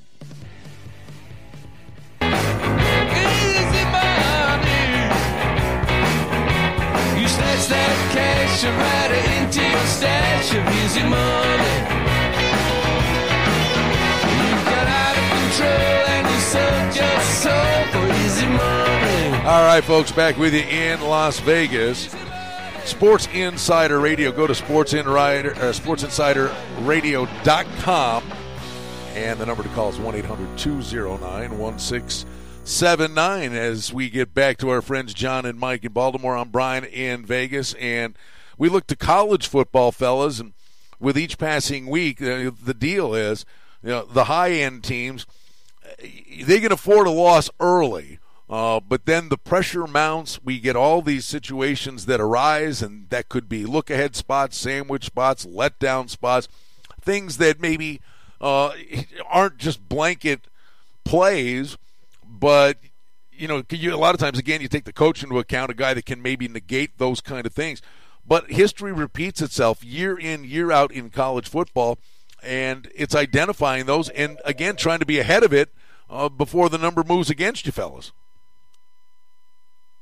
[7.15, 11.75] You snatch that cash and write it into your stash of easy money.
[14.35, 19.47] You got out of control and you sold your soul for easy money.
[19.47, 22.13] All right, folks, back with you in Las Vegas.
[22.91, 24.31] Sports Insider Radio.
[24.33, 28.23] Go to Sports, Insider, uh, SportsInsiderRadio.com.
[29.15, 33.53] And the number to call is 1 800 209 1679.
[33.53, 37.25] As we get back to our friends John and Mike in Baltimore, I'm Brian in
[37.25, 37.73] Vegas.
[37.75, 38.17] And
[38.57, 40.51] we look to college football, fellas, and
[40.99, 43.45] with each passing week, uh, the deal is,
[43.81, 45.25] you know, the high end teams
[46.43, 48.19] they can afford a loss early.
[48.51, 50.43] Uh, but then the pressure mounts.
[50.43, 55.05] We get all these situations that arise, and that could be look ahead spots, sandwich
[55.05, 56.49] spots, letdown spots,
[56.99, 58.01] things that maybe
[58.41, 58.73] uh,
[59.29, 60.41] aren't just blanket
[61.05, 61.77] plays,
[62.25, 62.77] but
[63.31, 65.73] you know, you, a lot of times again you take the coach into account, a
[65.73, 67.81] guy that can maybe negate those kind of things.
[68.27, 71.99] But history repeats itself year in, year out in college football,
[72.43, 75.69] and it's identifying those and again trying to be ahead of it
[76.09, 78.11] uh, before the number moves against you, fellas.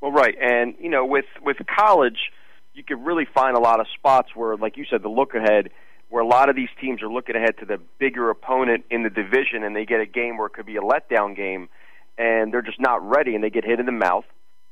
[0.02, 2.32] Well, right, and you know, with with college,
[2.74, 5.70] you could really find a lot of spots where, like you said, the look ahead,
[6.10, 9.10] where a lot of these teams are looking ahead to the bigger opponent in the
[9.10, 11.68] division, and they get a game where it could be a letdown game,
[12.18, 14.26] and they're just not ready, and they get hit in the mouth.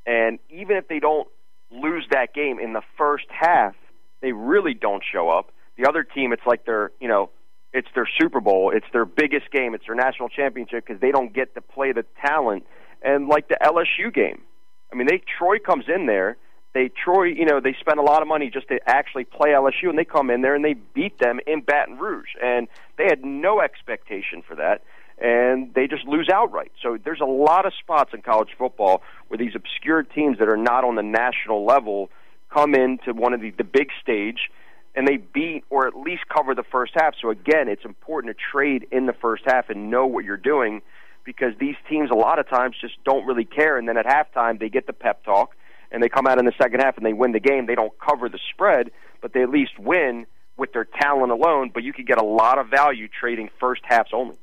[0.06, 1.28] And even if they don't
[1.70, 3.76] lose that game in the first half,
[4.22, 5.52] they really don't show up.
[5.78, 7.30] The other team, it's like they're you know
[7.74, 11.34] it's their Super Bowl, it's their biggest game, it's their national championship because they don't
[11.34, 12.66] get to play the talent.
[13.04, 14.42] And like the LSU game,
[14.92, 16.38] I mean, they Troy comes in there.
[16.74, 19.90] They Troy, you know, they spend a lot of money just to actually play LSU,
[19.90, 23.26] and they come in there and they beat them in Baton Rouge, and they had
[23.26, 24.84] no expectation for that,
[25.18, 26.72] and they just lose outright.
[26.84, 30.58] So there's a lot of spots in college football where these obscure teams that are
[30.58, 32.10] not on the national level
[32.54, 34.50] come into one of the, the big stage
[34.96, 37.14] and they beat or at least cover the first half.
[37.22, 40.82] So again, it's important to trade in the first half and know what you're doing
[41.28, 44.58] because these teams a lot of times just don't really care and then at halftime
[44.60, 45.54] they get the pep talk
[45.92, 47.66] and they come out in the second half and they win the game.
[47.66, 51.84] They don't cover the spread, but they at least win with their talent alone, but
[51.84, 54.38] you could get a lot of value trading first halves only.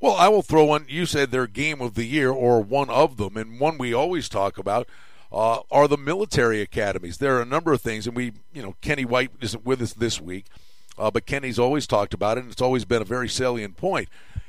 [0.00, 0.86] Well, I will throw one.
[0.88, 4.28] You said their game of the year, or one of them, and one we always
[4.28, 4.88] talk about
[5.32, 7.18] uh, are the military academies.
[7.18, 9.94] There are a number of things, and we, you know, Kenny White isn't with us
[9.94, 10.46] this week,
[10.98, 14.08] uh, but Kenny's always talked about it, and it's always been a very salient point,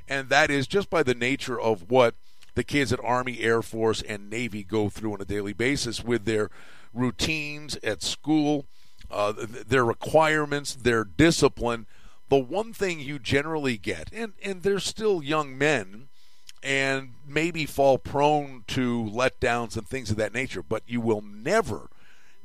[0.10, 2.16] and that is just by the nature of what
[2.56, 6.26] the kids at Army, Air Force, and Navy go through on a daily basis with
[6.26, 6.50] their
[6.94, 8.66] routines at school,
[9.12, 11.86] uh, their requirements, their discipline.
[12.30, 16.10] The one thing you generally get, and, and they're still young men,
[16.62, 20.62] and maybe fall prone to letdowns and things of that nature.
[20.62, 21.90] But you will never,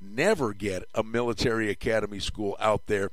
[0.00, 3.11] never get a military academy school out there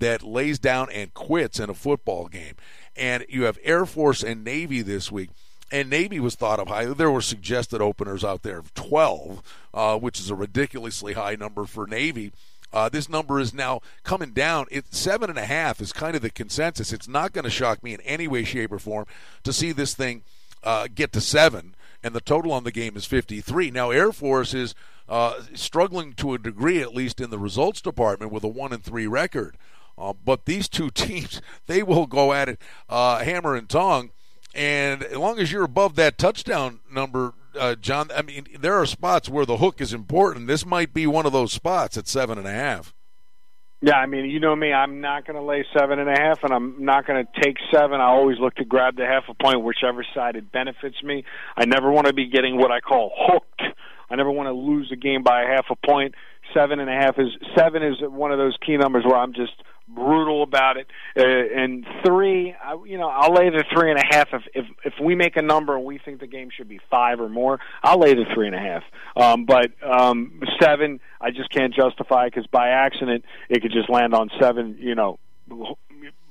[0.00, 2.54] that lays down and quits in a football game.
[2.96, 5.30] And you have Air Force and Navy this week.
[5.72, 6.86] And Navy was thought of high.
[6.86, 11.64] There were suggested openers out there of 12, uh, which is a ridiculously high number
[11.64, 12.32] for Navy.
[12.72, 14.66] Uh, this number is now coming down.
[14.70, 16.92] It's seven and a half is kind of the consensus.
[16.92, 19.06] It's not going to shock me in any way, shape, or form
[19.44, 20.22] to see this thing
[20.62, 23.70] uh, get to seven, and the total on the game is 53.
[23.70, 24.74] Now, Air Force is
[25.08, 28.82] uh, struggling to a degree, at least in the results department, with a one and
[28.82, 29.56] three record.
[30.00, 34.10] Uh, but these two teams, they will go at it uh, hammer and tong.
[34.54, 38.86] And as long as you're above that touchdown number, uh, John, I mean, there are
[38.86, 40.48] spots where the hook is important.
[40.48, 42.92] This might be one of those spots at seven and a half.
[43.82, 44.74] Yeah, I mean, you know me.
[44.74, 47.56] I'm not going to lay seven and a half, and I'm not going to take
[47.72, 47.98] seven.
[48.00, 51.24] I always look to grab the half a point, whichever side it benefits me.
[51.56, 53.62] I never want to be getting what I call hooked.
[54.10, 56.14] I never want to lose a game by a half a point.
[56.52, 59.52] Seven and a half is seven is one of those key numbers where I'm just
[59.94, 60.86] brutal about it.
[61.16, 64.66] Uh, and three, I, you know, I'll lay the three and a half if if
[64.84, 67.58] if we make a number and we think the game should be five or more.
[67.82, 68.82] I'll lay the three and a half.
[69.16, 74.14] Um, but um, seven, I just can't justify because by accident it could just land
[74.14, 74.76] on seven.
[74.80, 75.18] You know,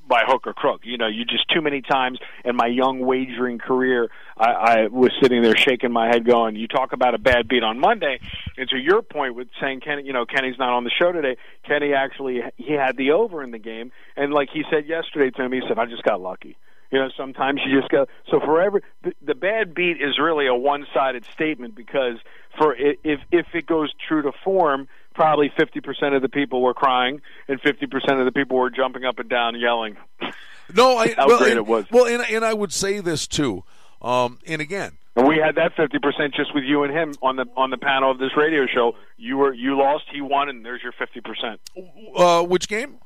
[0.09, 0.81] by hook or crook.
[0.83, 5.11] You know, you just too many times in my young wagering career, I, I was
[5.21, 8.19] sitting there shaking my head, going, "You talk about a bad beat on Monday."
[8.57, 11.37] And to your point with saying Kenny, you know, Kenny's not on the show today.
[11.63, 15.47] Kenny actually he had the over in the game, and like he said yesterday to
[15.47, 16.57] me, he said, "I just got lucky."
[16.91, 18.07] You know, sometimes you just go.
[18.31, 22.15] So forever, the, the bad beat is really a one-sided statement because
[22.57, 24.87] for if if it goes true to form,
[25.19, 29.19] probably 50% of the people were crying and 50% of the people were jumping up
[29.19, 29.97] and down yelling.
[30.71, 31.85] No, I, how well, great and, it was.
[31.89, 33.63] Well, and, and I would say this too.
[34.03, 37.47] Um, and again, and we had that 50% just with you and him on the
[37.57, 38.95] on the panel of this radio show.
[39.17, 41.57] You were you lost, he won, and there's your 50%.
[42.15, 42.99] uh, which game?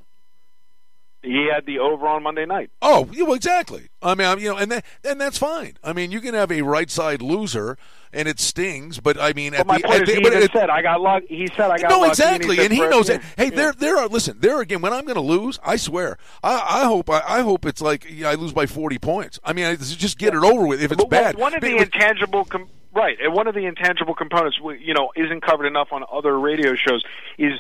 [1.24, 2.70] He had the over on Monday night.
[2.82, 3.88] Oh, yeah, well, exactly.
[4.02, 5.78] I mean, you know, and that, and that's fine.
[5.84, 7.78] I mean, you can have a right side loser,
[8.12, 9.00] and it stings.
[9.00, 11.00] But I mean, But at my the, point is, the he it- said, "I got
[11.00, 13.22] luck." He said, "I got no, lucky," exactly, said, and he knows it.
[13.38, 13.56] Hey, yeah.
[13.56, 14.08] there, there are.
[14.10, 14.82] Listen, there again.
[14.82, 18.06] When I'm going to lose, I swear, I, I hope, I, I hope it's like
[18.10, 19.40] yeah, I lose by 40 points.
[19.46, 20.84] I mean, I, just get it over with.
[20.84, 23.16] If it's But bad, One of the But- intangible, com- right?
[23.24, 27.02] And one of the intangible components, you know, isn't covered enough on other radio shows.
[27.38, 27.54] Is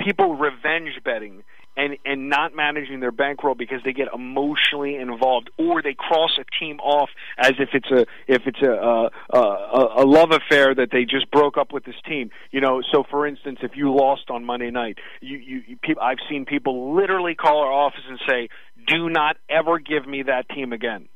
[0.00, 1.42] people revenge betting
[1.76, 6.44] and and not managing their bankroll because they get emotionally involved or they cross a
[6.58, 10.90] team off as if it's a if it's a a, a, a love affair that
[10.92, 14.30] they just broke up with this team you know so for instance if you lost
[14.30, 18.20] on Monday night you you, you people, I've seen people literally call our office and
[18.28, 18.48] say
[18.86, 21.08] do not ever give me that team again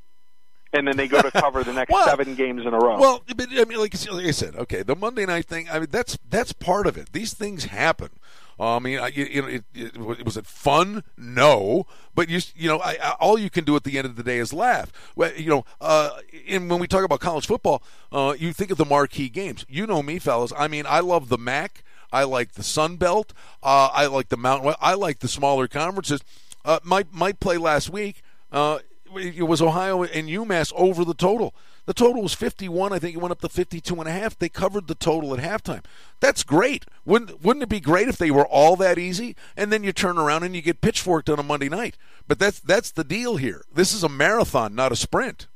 [0.72, 2.98] and then they go to cover the next Well- seven games in a row.
[2.98, 5.66] Well, but I mean, like, like I said, okay, the Monday night thing.
[5.70, 7.12] I mean, that's that's part of it.
[7.12, 8.10] These things happen.
[8.58, 11.04] Uh, I mean, I, you, know, it, it, was it fun?
[11.16, 14.16] No, but you you know, I, I, all you can do at the end of
[14.16, 14.92] the day is laugh.
[15.14, 18.78] Well, you know, uh, and when we talk about college football, uh, you think of
[18.78, 19.64] the marquee games.
[19.68, 20.52] You know me, fellas.
[20.56, 21.84] I mean, I love the MAC.
[22.12, 23.32] I like the Sun Belt.
[23.62, 24.74] Uh, I like the Mountain.
[24.80, 26.20] I like the smaller conferences.
[26.64, 28.22] Uh, my my play last week.
[28.50, 28.78] Uh,
[29.16, 31.54] it was Ohio and UMass over the total.
[31.88, 32.92] The total was 51.
[32.92, 34.38] I think it went up to 52 and a half.
[34.38, 35.86] They covered the total at halftime.
[36.20, 36.84] That's great.
[37.06, 39.34] Wouldn't wouldn't it be great if they were all that easy?
[39.56, 41.96] And then you turn around and you get pitchforked on a Monday night.
[42.26, 43.64] But that's that's the deal here.
[43.72, 45.46] This is a marathon, not a sprint.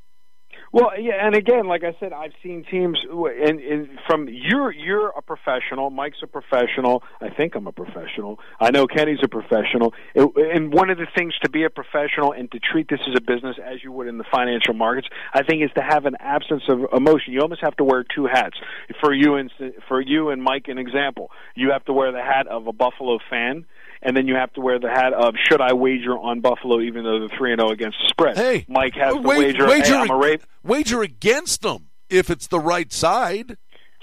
[0.72, 5.10] Well, yeah, and again, like I said, I've seen teams, and, and from you're you're
[5.10, 7.02] a professional, Mike's a professional.
[7.20, 8.38] I think I'm a professional.
[8.58, 9.92] I know Kenny's a professional.
[10.14, 13.20] And one of the things to be a professional and to treat this as a
[13.20, 16.62] business, as you would in the financial markets, I think, is to have an absence
[16.70, 17.34] of emotion.
[17.34, 18.56] You almost have to wear two hats.
[19.00, 19.50] For you and
[19.88, 23.18] for you and Mike, an example, you have to wear the hat of a Buffalo
[23.28, 23.66] fan
[24.02, 27.04] and then you have to wear the hat of should I wager on Buffalo even
[27.04, 28.36] though they're three and zero against the spread.
[28.36, 29.66] Hey, Mike has to wa- wager.
[29.66, 33.56] wager, hey, I'm a Ra- wager against them if it's the right side.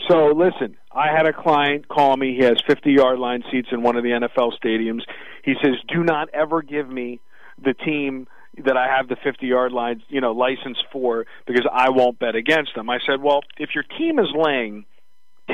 [0.08, 2.36] So listen, I had a client call me.
[2.38, 5.02] He has 50 yard line seats in one of the NFL stadiums.
[5.44, 7.20] He says, "Do not ever give me
[7.62, 8.28] the team."
[8.66, 12.36] That I have the 50 yard line, you know, license for because I won't bet
[12.36, 12.90] against them.
[12.90, 14.86] I said, well, if your team is laying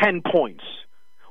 [0.02, 0.64] 10 points,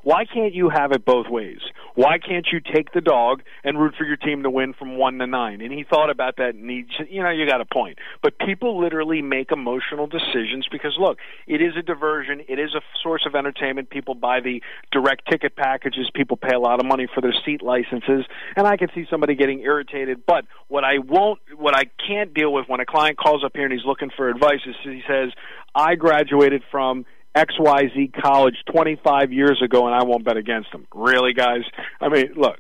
[0.05, 1.61] why can't you have it both ways?
[1.95, 5.19] Why can't you take the dog and root for your team to win from one
[5.19, 5.61] to nine?
[5.63, 7.99] And he thought about that, and he, you know, you got a point.
[8.23, 12.81] But people literally make emotional decisions because look, it is a diversion, it is a
[13.03, 13.89] source of entertainment.
[13.91, 17.63] People buy the direct ticket packages, people pay a lot of money for their seat
[17.63, 18.27] licenses,
[18.57, 20.27] and I can see somebody getting irritated.
[20.27, 23.65] But what I won't, what I can't deal with when a client calls up here
[23.65, 25.31] and he's looking for advice is he says,
[25.75, 27.07] "I graduated from."
[27.37, 30.87] XYZ college 25 years ago and I won't bet against them.
[30.95, 31.63] Really, guys?
[32.01, 32.59] I mean, look,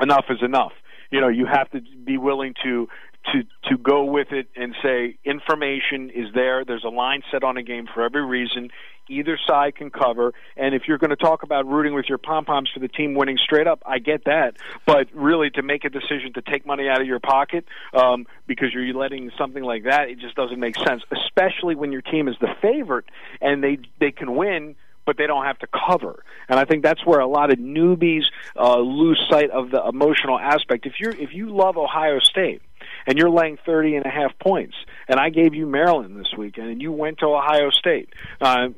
[0.00, 0.72] enough is enough.
[1.10, 2.88] You know, you have to be willing to
[3.32, 6.64] to to go with it and say information is there.
[6.64, 8.70] There's a line set on a game for every reason.
[9.08, 12.46] Either side can cover, and if you're going to talk about rooting with your pom
[12.46, 14.56] poms for the team winning straight up, I get that.
[14.86, 18.72] But really, to make a decision to take money out of your pocket um, because
[18.72, 21.02] you're letting something like that, it just doesn't make sense.
[21.10, 23.04] Especially when your team is the favorite
[23.42, 24.74] and they they can win
[25.06, 26.24] but they don't have to cover.
[26.48, 28.22] And I think that's where a lot of newbies
[28.56, 30.86] uh, lose sight of the emotional aspect.
[30.86, 32.62] If you're if you love Ohio State
[33.06, 34.74] and you're laying 30 and a half points,
[35.08, 38.10] and I gave you Maryland this weekend, and you went to Ohio State.
[38.40, 38.68] Uh,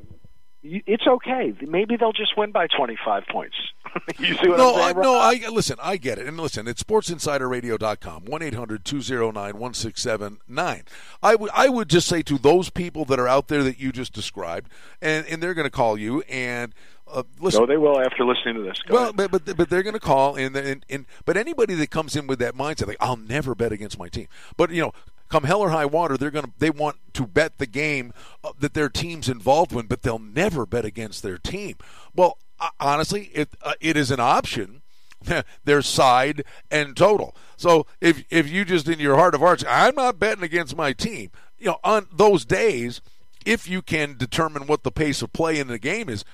[0.63, 1.53] it's okay.
[1.61, 3.55] Maybe they'll just win by 25 points.
[4.19, 5.01] you see what no, I'm I, saying?
[5.01, 5.77] no, I listen.
[5.81, 6.67] I get it, and listen.
[6.67, 8.25] It's SportsInsiderRadio.com.
[8.25, 10.83] One 1679
[11.23, 13.91] I would, I would just say to those people that are out there that you
[13.91, 14.71] just described,
[15.01, 16.73] and and they're going to call you and.
[17.11, 18.81] Uh, listen, No, they will after listening to this.
[18.83, 19.15] Go well, ahead.
[19.15, 22.27] but, but but they're going to call and, and and but anybody that comes in
[22.27, 24.27] with that mindset, like I'll never bet against my team.
[24.57, 24.93] But you know,
[25.29, 28.51] come hell or high water, they're going to they want to bet the game uh,
[28.59, 31.75] that their team's involved in, but they'll never bet against their team.
[32.15, 32.37] Well,
[32.79, 34.81] honestly, it uh, it is an option.
[35.65, 37.35] their side and total.
[37.57, 40.93] So if if you just in your heart of hearts, I'm not betting against my
[40.93, 41.31] team.
[41.57, 43.01] You know, on those days,
[43.47, 46.25] if you can determine what the pace of play in the game is,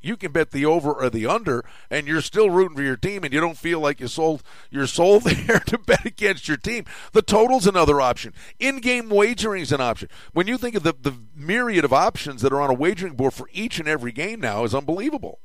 [0.00, 3.24] you can bet the over or the under, and you're still rooting for your team,
[3.24, 6.86] and you don't feel like you sold your soul there to bet against your team.
[7.12, 8.32] The total's another option.
[8.58, 10.08] In-game wagering is an option.
[10.32, 13.34] When you think of the the myriad of options that are on a wagering board
[13.34, 15.40] for each and every game now, is unbelievable.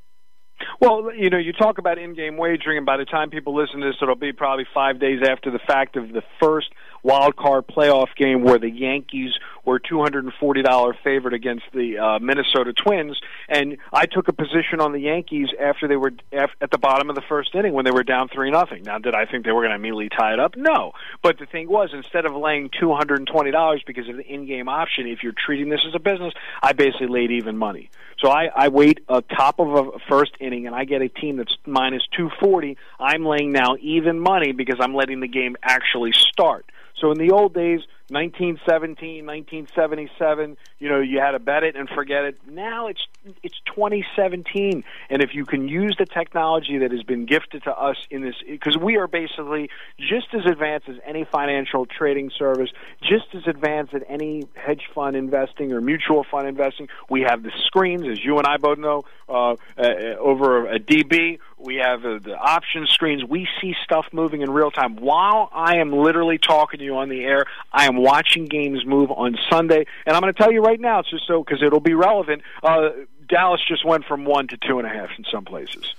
[0.80, 3.88] Well, you know, you talk about in-game wagering, and by the time people listen to
[3.88, 6.70] this, it'll be probably five days after the fact of the first
[7.08, 9.32] wild card playoff game where the Yankees
[9.64, 14.28] were two hundred and forty dollar favorite against the uh, Minnesota Twins, and I took
[14.28, 17.74] a position on the Yankees after they were at the bottom of the first inning
[17.74, 18.84] when they were down three nothing.
[18.84, 20.56] Now, did I think they were going to immediately tie it up?
[20.56, 20.92] No,
[21.22, 24.26] but the thing was, instead of laying two hundred and twenty dollars because of the
[24.26, 27.90] in-game option, if you're treating this as a business, I basically laid even money.
[28.20, 31.38] So I, I wait a top of a first inning, and I get a team
[31.38, 32.78] that's minus two forty.
[33.00, 36.66] I'm laying now even money because I'm letting the game actually start.
[37.00, 41.90] So in the old days, 1917, 1977, you know, you had to bet it and
[41.90, 42.38] forget it.
[42.48, 43.06] Now it's
[43.44, 47.98] it's 2017, and if you can use the technology that has been gifted to us
[48.10, 52.70] in this, because we are basically just as advanced as any financial trading service,
[53.02, 56.88] just as advanced as any hedge fund investing or mutual fund investing.
[57.10, 59.84] We have the screens, as you and I both know, uh, uh,
[60.20, 61.40] over a DB.
[61.58, 63.24] We have uh, the option screens.
[63.26, 64.96] We see stuff moving in real time.
[64.96, 69.12] While I am literally talking to you on the air, I am watching games move
[69.12, 71.80] on Sunday, and I'm going to tell you right now, it's just so because it'll
[71.80, 72.42] be relevant.
[72.64, 72.90] Uh,
[73.28, 75.94] Dallas just went from one to two and a half in some places.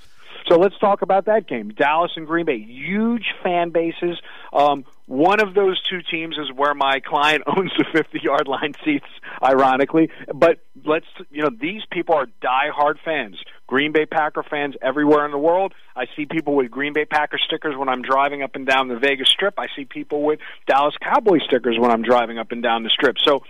[0.48, 1.70] So let's talk about that game.
[1.70, 4.18] Dallas and Green Bay, huge fan bases.
[4.52, 8.74] Um, one of those two teams is where my client owns the 50 yard line
[8.84, 9.06] seats,
[9.42, 10.10] ironically.
[10.34, 13.36] But let's, you know, these people are diehard fans.
[13.68, 15.74] Green Bay Packer fans everywhere in the world.
[15.94, 18.98] I see people with Green Bay Packer stickers when I'm driving up and down the
[18.98, 19.54] Vegas Strip.
[19.58, 23.16] I see people with Dallas Cowboy stickers when I'm driving up and down the Strip.
[23.22, 23.42] So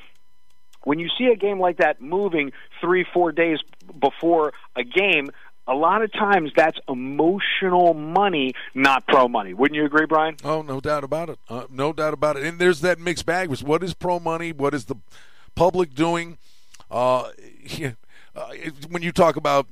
[0.83, 3.61] when you see a game like that moving three, four days
[4.01, 5.31] before a game,
[5.69, 9.55] a lot of times that's emotional money, not pro money.
[9.55, 10.35] Wouldn't you agree, Brian?
[10.43, 11.39] Oh, no doubt about it.
[11.49, 12.43] Uh, no doubt about it.
[12.45, 13.51] And there's that mixed bag.
[13.63, 14.51] What is pro money?
[14.51, 14.97] What is the
[15.55, 16.39] public doing?
[16.91, 17.31] Uh,
[17.63, 17.93] yeah,
[18.35, 18.49] uh,
[18.91, 19.69] when you talk about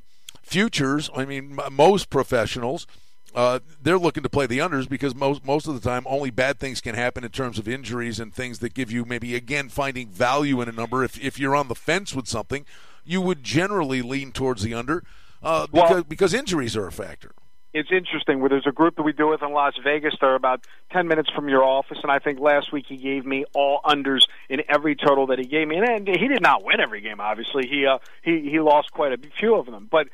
[0.46, 2.86] futures, I mean, most professionals.
[3.34, 6.58] Uh, they're looking to play the unders because most most of the time only bad
[6.58, 10.08] things can happen in terms of injuries and things that give you maybe again finding
[10.08, 11.04] value in a number.
[11.04, 12.64] If if you're on the fence with something,
[13.04, 15.02] you would generally lean towards the under
[15.42, 17.32] uh, because Well- because injuries are a factor.
[17.76, 20.14] It's interesting where there's a group that we do with in Las Vegas.
[20.20, 23.44] They're about 10 minutes from your office, and I think last week he gave me
[23.54, 25.76] all unders in every total that he gave me.
[25.76, 27.66] And, and he did not win every game, obviously.
[27.68, 29.88] He uh, he he lost quite a few of them.
[29.90, 30.08] But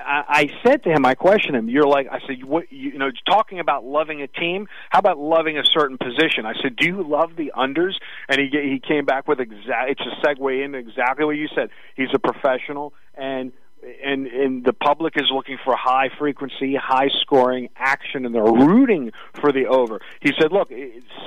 [0.00, 1.68] I, I said to him, I questioned him.
[1.68, 4.68] You're like, I said, what you, you know, talking about loving a team.
[4.90, 6.46] How about loving a certain position?
[6.46, 7.94] I said, do you love the unders?
[8.28, 9.90] And he he came back with exact.
[9.90, 11.70] It's a segue into exactly what you said.
[11.94, 13.52] He's a professional and
[14.04, 19.12] and and the public is looking for high frequency, high scoring action, and they're rooting
[19.40, 20.00] for the over.
[20.20, 20.72] He said, "Look,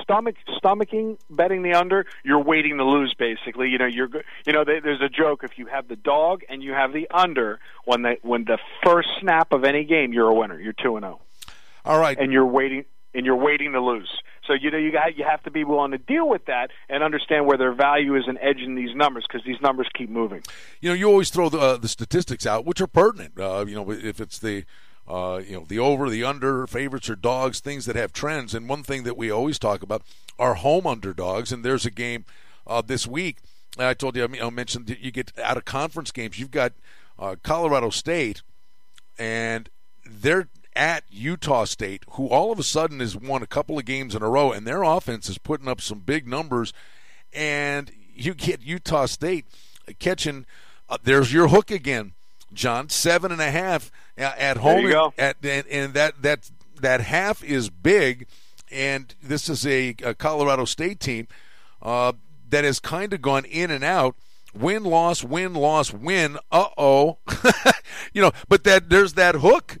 [0.02, 3.14] stomach stomaching betting the under, you're waiting to lose.
[3.14, 4.08] Basically, you know, you're
[4.46, 7.08] you know, there- there's a joke if you have the dog and you have the
[7.10, 10.58] under when they when the first snap of any game, you're a winner.
[10.60, 11.20] You're two and zero,
[11.84, 12.84] All right, and you're waiting
[13.14, 14.20] and you're waiting to lose.
[14.46, 17.02] So you know you got you have to be willing to deal with that and
[17.02, 20.42] understand where their value is an edge in these numbers because these numbers keep moving.
[20.80, 23.38] you know, you always throw the, uh, the statistics out, which are pertinent.
[23.38, 24.64] Uh, you know, if it's the
[25.08, 28.54] uh, you know the over, the under, favorites or dogs, things that have trends.
[28.54, 30.02] And one thing that we always talk about
[30.38, 31.52] are home underdogs.
[31.52, 32.24] And there's a game
[32.66, 33.38] uh, this week.
[33.78, 36.38] I told you, I, I mentioned that you get out of conference games.
[36.38, 36.72] You've got
[37.18, 38.42] uh, Colorado State,
[39.18, 39.68] and
[40.04, 44.14] they're at Utah State, who all of a sudden has won a couple of games
[44.14, 46.72] in a row, and their offense is putting up some big numbers.
[47.32, 49.46] And you get Utah State
[49.98, 50.46] catching.
[50.88, 52.12] Uh, there's your hook again,
[52.52, 52.88] John.
[52.88, 54.82] Seven and a half at, at home.
[54.82, 55.14] you go.
[55.18, 56.50] At, and, and that that
[56.80, 58.26] that half is big.
[58.70, 61.28] And this is a, a Colorado State team
[61.80, 62.12] uh,
[62.48, 64.16] that has kind of gone in and out.
[64.54, 66.38] Win, loss, win, loss, win.
[66.50, 67.18] Uh oh,
[68.12, 68.32] you know.
[68.48, 69.78] But that there's that hook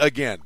[0.00, 0.38] again,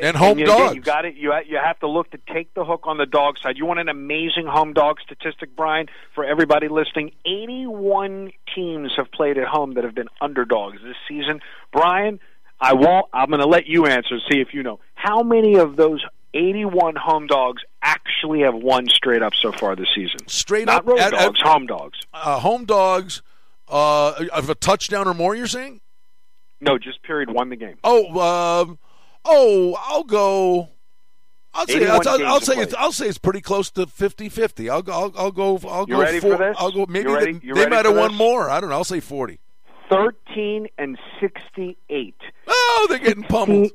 [0.00, 0.74] and home you, dogs.
[0.76, 1.14] You got it.
[1.16, 3.56] You you have to look to take the hook on the dog side.
[3.56, 7.12] You want an amazing home dog statistic, Brian, for everybody listening.
[7.24, 11.40] Eighty-one teams have played at home that have been underdogs this season.
[11.72, 12.20] Brian,
[12.60, 13.06] I won't.
[13.12, 14.18] I'm going to let you answer.
[14.30, 16.04] See if you know how many of those.
[16.36, 20.26] 81 home dogs actually have won straight up so far this season.
[20.26, 22.00] Straight Not up road at- dogs, at- home dogs.
[22.12, 23.22] uh, home dogs
[23.68, 25.36] uh, of a touchdown or more.
[25.36, 25.80] You're saying?
[26.60, 27.30] No, just period.
[27.30, 27.76] Won the game.
[27.84, 28.78] Oh, um,
[29.24, 30.68] oh, I'll go.
[31.56, 34.68] I'll say, I'll, I'll, I'll say, it's, I'll say it's pretty close to 50-50.
[34.70, 36.00] I'll go, I'll, I'll go, I'll You go.
[36.00, 36.56] ready four, for this?
[36.58, 36.86] I'll go.
[36.88, 38.50] Maybe they, might have won more.
[38.50, 38.76] I don't know.
[38.76, 39.38] I'll say forty.
[39.90, 42.14] 13 and 68.
[42.48, 43.70] Oh, they're getting pummeled.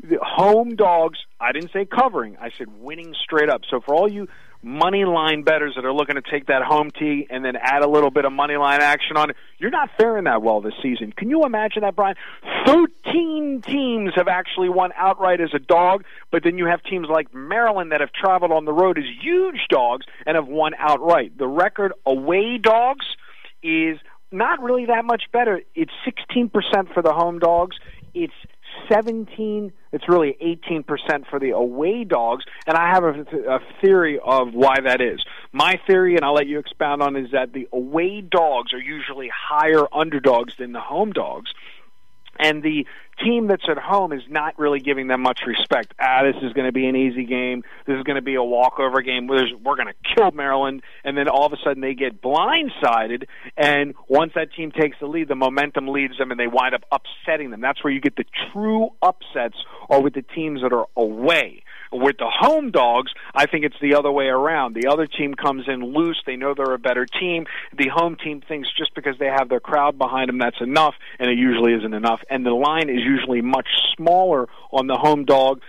[0.00, 4.08] the home dogs i didn't say covering i said winning straight up so for all
[4.10, 4.28] you
[4.62, 7.88] money line betters that are looking to take that home tee and then add a
[7.88, 11.12] little bit of money line action on it you're not faring that well this season
[11.12, 12.16] can you imagine that brian
[12.66, 17.32] 13 teams have actually won outright as a dog but then you have teams like
[17.32, 21.46] maryland that have traveled on the road as huge dogs and have won outright the
[21.46, 23.06] record away dogs
[23.62, 23.98] is
[24.30, 25.60] not really that much better.
[25.74, 27.76] It's 16% for the home dogs.
[28.14, 28.34] It's
[28.90, 30.84] 17 it's really 18%
[31.28, 35.24] for the away dogs and i have a, a theory of why that is.
[35.52, 39.30] My theory and i'll let you expound on is that the away dogs are usually
[39.34, 41.50] higher underdogs than the home dogs
[42.38, 42.86] and the
[43.22, 45.92] team that's at home is not really giving them much respect.
[46.00, 47.64] Ah, this is going to be an easy game.
[47.86, 49.26] This is going to be a walkover game.
[49.26, 53.24] We're going to kill Maryland, and then all of a sudden they get blindsided.
[53.56, 56.84] And once that team takes the lead, the momentum leads them, and they wind up
[56.92, 57.60] upsetting them.
[57.60, 59.56] That's where you get the true upsets,
[59.88, 61.64] or with the teams that are away.
[61.92, 64.74] With the home dogs, I think it's the other way around.
[64.74, 66.20] The other team comes in loose.
[66.26, 67.46] They know they're a better team.
[67.76, 71.30] The home team thinks just because they have their crowd behind them, that's enough, and
[71.30, 72.20] it usually isn't enough.
[72.30, 75.60] And the line is usually much smaller on the home dog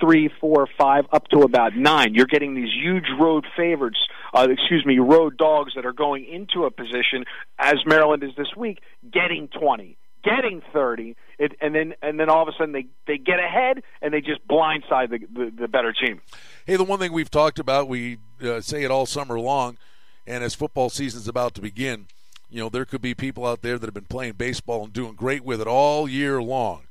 [0.00, 2.14] three, four, five, up to about nine.
[2.14, 3.98] You're getting these huge road favorites,
[4.32, 7.24] uh, excuse me, road dogs that are going into a position,
[7.58, 8.80] as Maryland is this week,
[9.12, 13.18] getting 20, getting 30, it, and then and then all of a sudden they, they
[13.18, 16.20] get ahead and they just blindside the, the, the better team.
[16.66, 19.78] Hey, the one thing we've talked about, we uh, say it all summer long,
[20.26, 22.06] and as football season's about to begin,
[22.50, 25.14] you know, there could be people out there that have been playing baseball and doing
[25.14, 26.82] great with it all year long.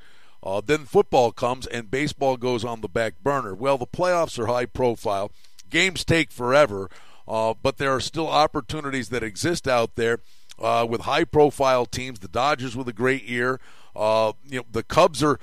[0.41, 3.54] Uh, then football comes and baseball goes on the back burner.
[3.54, 5.32] Well, the playoffs are high profile.
[5.70, 6.89] Games take forever,
[7.28, 10.20] uh, but there are still opportunities that exist out there
[10.58, 12.20] uh, with high profile teams.
[12.20, 13.60] The Dodgers with a great year.
[13.95, 15.39] Uh, you know, the Cubs are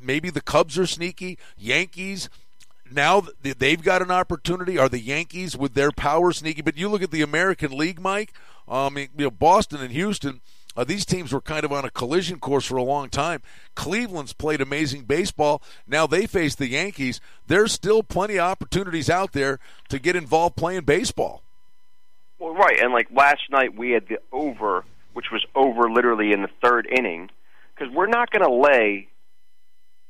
[0.00, 1.38] maybe the Cubs are sneaky.
[1.56, 2.28] Yankees
[2.90, 4.78] now they've got an opportunity.
[4.78, 6.60] Are the Yankees with their power sneaky?
[6.60, 8.34] But you look at the American League, Mike.
[8.68, 10.40] Um, you know, Boston and Houston
[10.76, 13.42] uh, these teams were kind of on a collision course for a long time.
[13.74, 15.62] Cleveland's played amazing baseball.
[15.86, 17.20] Now they face the Yankees.
[17.46, 21.42] There's still plenty of opportunities out there to get involved playing baseball.
[22.38, 26.42] Well, right, and like last night we had the over, which was over literally in
[26.42, 27.30] the third inning,
[27.82, 29.08] because we're not going to lay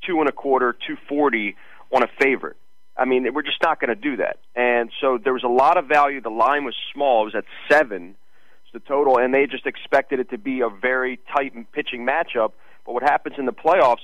[0.05, 1.55] two and a quarter, two forty
[1.91, 2.57] on a favorite.
[2.95, 4.37] I mean, we're just not going to do that.
[4.55, 6.21] And so there was a lot of value.
[6.21, 8.15] The line was small; it was at seven
[8.63, 12.51] It's the total, and they just expected it to be a very tight pitching matchup.
[12.85, 14.03] But what happens in the playoffs?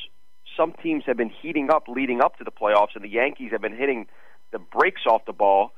[0.57, 3.61] Some teams have been heating up leading up to the playoffs, and the Yankees have
[3.61, 4.07] been hitting
[4.51, 5.71] the brakes off the ball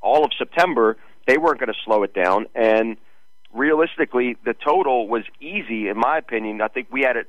[0.00, 0.96] all of September.
[1.28, 2.96] They weren't going to slow it down, and
[3.54, 6.60] realistically, the total was easy, in my opinion.
[6.60, 7.28] I think we had it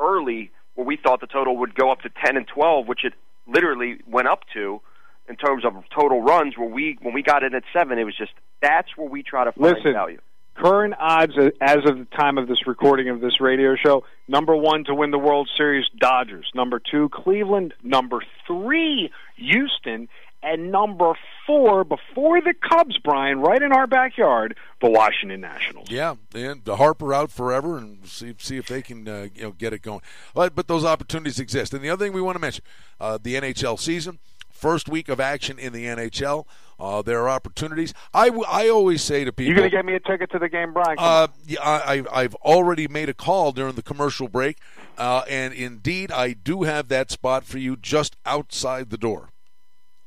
[0.00, 3.14] early where we thought the total would go up to 10 and 12, which it
[3.46, 4.80] literally went up to
[5.28, 6.56] in terms of total runs.
[6.56, 8.32] Where we when we got in at seven, it was just
[8.62, 10.20] that's where we try to find Listen, value.
[10.56, 14.84] current odds as of the time of this recording of this radio show number one
[14.84, 16.50] to win the world series dodgers.
[16.54, 17.74] Number two cleveland.
[17.82, 20.08] Number three houston
[20.42, 21.14] and number
[21.46, 26.76] four before the cubs brian right in our backyard the washington nationals yeah and the
[26.76, 30.00] harper out forever and see, see if they can uh, you know get it going
[30.34, 32.64] but, but those opportunities exist and the other thing we want to mention
[33.00, 34.18] uh, the nhl season
[34.50, 36.46] first week of action in the nhl
[36.78, 37.94] uh, there are opportunities.
[38.12, 40.48] I, I always say to people, "You're going to get me a ticket to the
[40.48, 44.58] game, Brian?" Uh, yeah, I, I've already made a call during the commercial break,
[44.98, 49.30] uh, and indeed, I do have that spot for you just outside the door.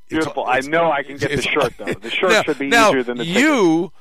[0.10, 0.46] Beautiful.
[0.50, 1.86] It's, I know I can get the shirt though.
[1.86, 3.42] The shirt now, should be now, easier than the ticket.
[3.42, 3.92] You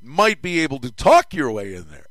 [0.00, 2.06] might be able to talk your way in there.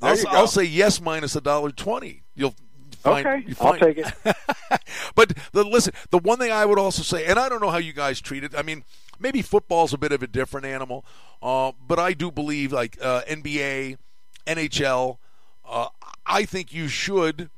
[0.00, 2.22] there I'll, I'll say yes minus a dollar twenty.
[2.34, 2.54] You'll
[3.00, 4.12] Find, okay, find, I'll take it.
[5.14, 7.78] but the, listen, the one thing I would also say, and I don't know how
[7.78, 8.54] you guys treat it.
[8.54, 8.84] I mean,
[9.18, 11.06] maybe football's a bit of a different animal,
[11.42, 13.96] uh, but I do believe like uh, NBA,
[14.46, 15.16] NHL.
[15.66, 15.88] Uh,
[16.26, 17.48] I think you should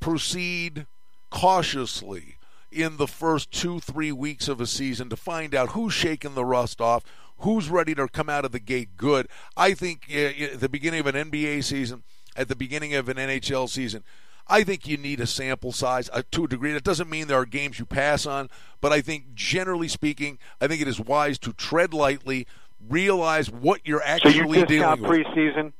[0.00, 0.86] proceed
[1.30, 2.33] cautiously
[2.74, 6.44] in the first two, three weeks of a season to find out who's shaking the
[6.44, 7.04] rust off,
[7.38, 9.28] who's ready to come out of the gate good.
[9.56, 12.02] I think uh, at the beginning of an NBA season,
[12.36, 14.02] at the beginning of an NHL season,
[14.46, 16.72] I think you need a sample size uh, to a degree.
[16.72, 18.50] That doesn't mean there are games you pass on,
[18.80, 22.46] but I think generally speaking, I think it is wise to tread lightly,
[22.88, 25.10] realize what you're actually so you dealing with.
[25.10, 25.72] preseason.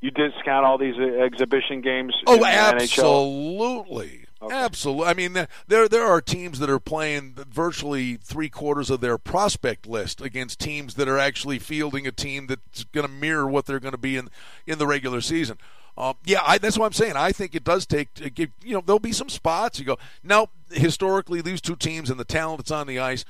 [0.00, 2.14] You discount all these uh, exhibition games.
[2.26, 4.23] Oh, absolutely.
[4.44, 4.54] Okay.
[4.54, 5.06] Absolutely.
[5.06, 9.86] I mean, there there are teams that are playing virtually three quarters of their prospect
[9.86, 13.80] list against teams that are actually fielding a team that's going to mirror what they're
[13.80, 14.28] going to be in
[14.66, 15.56] in the regular season.
[15.96, 17.16] Um, yeah, I, that's what I'm saying.
[17.16, 18.08] I think it does take,
[18.64, 22.24] you know, there'll be some spots you go, now, historically, these two teams and the
[22.24, 23.24] talent that's on the ice,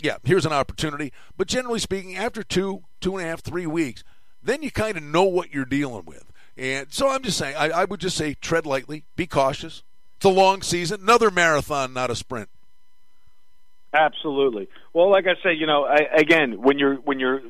[0.00, 1.12] yeah, here's an opportunity.
[1.36, 4.04] But generally speaking, after two, two and a half, three weeks,
[4.40, 6.32] then you kind of know what you're dealing with.
[6.56, 9.82] And so I'm just saying, I, I would just say tread lightly, be cautious.
[10.16, 12.48] It's a long season, another marathon, not a sprint.
[13.92, 14.68] Absolutely.
[14.92, 17.40] Well, like I say, you know, I, again, when you're when you're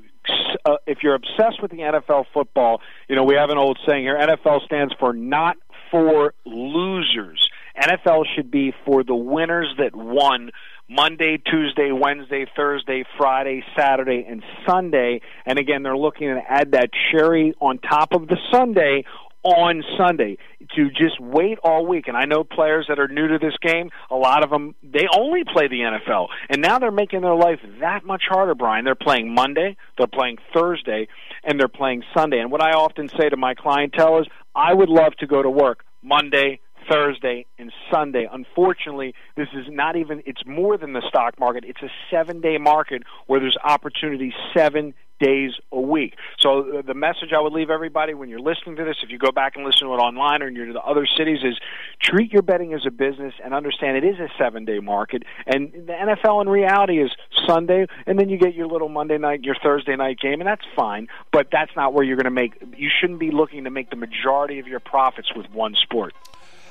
[0.64, 4.04] uh, if you're obsessed with the NFL football, you know, we have an old saying
[4.04, 5.56] here NFL stands for not
[5.90, 7.48] for losers.
[7.80, 10.50] NFL should be for the winners that won
[10.88, 15.20] Monday, Tuesday, Wednesday, Thursday, Friday, Saturday, and Sunday.
[15.44, 19.04] And again, they're looking to add that cherry on top of the Sunday
[19.46, 20.38] on Sunday
[20.74, 22.08] to just wait all week.
[22.08, 25.06] And I know players that are new to this game, a lot of them, they
[25.14, 26.26] only play the NFL.
[26.50, 28.84] And now they're making their life that much harder, Brian.
[28.84, 31.06] They're playing Monday, they're playing Thursday,
[31.44, 32.40] and they're playing Sunday.
[32.40, 35.50] And what I often say to my clientele is, I would love to go to
[35.50, 38.28] work Monday, Thursday, and Sunday.
[38.30, 41.64] Unfortunately, this is not even, it's more than the stock market.
[41.64, 46.14] It's a seven day market where there's opportunity seven days a week.
[46.38, 49.18] So uh, the message I would leave everybody when you're listening to this, if you
[49.18, 51.58] go back and listen to it online or you're to the other cities, is
[52.02, 55.22] treat your betting as a business and understand it is a seven day market.
[55.46, 57.10] And the NFL in reality is
[57.46, 60.64] Sunday, and then you get your little Monday night, your Thursday night game, and that's
[60.74, 61.08] fine.
[61.32, 62.52] But that's not where you're going to make.
[62.76, 66.14] You shouldn't be looking to make the majority of your profits with one sport.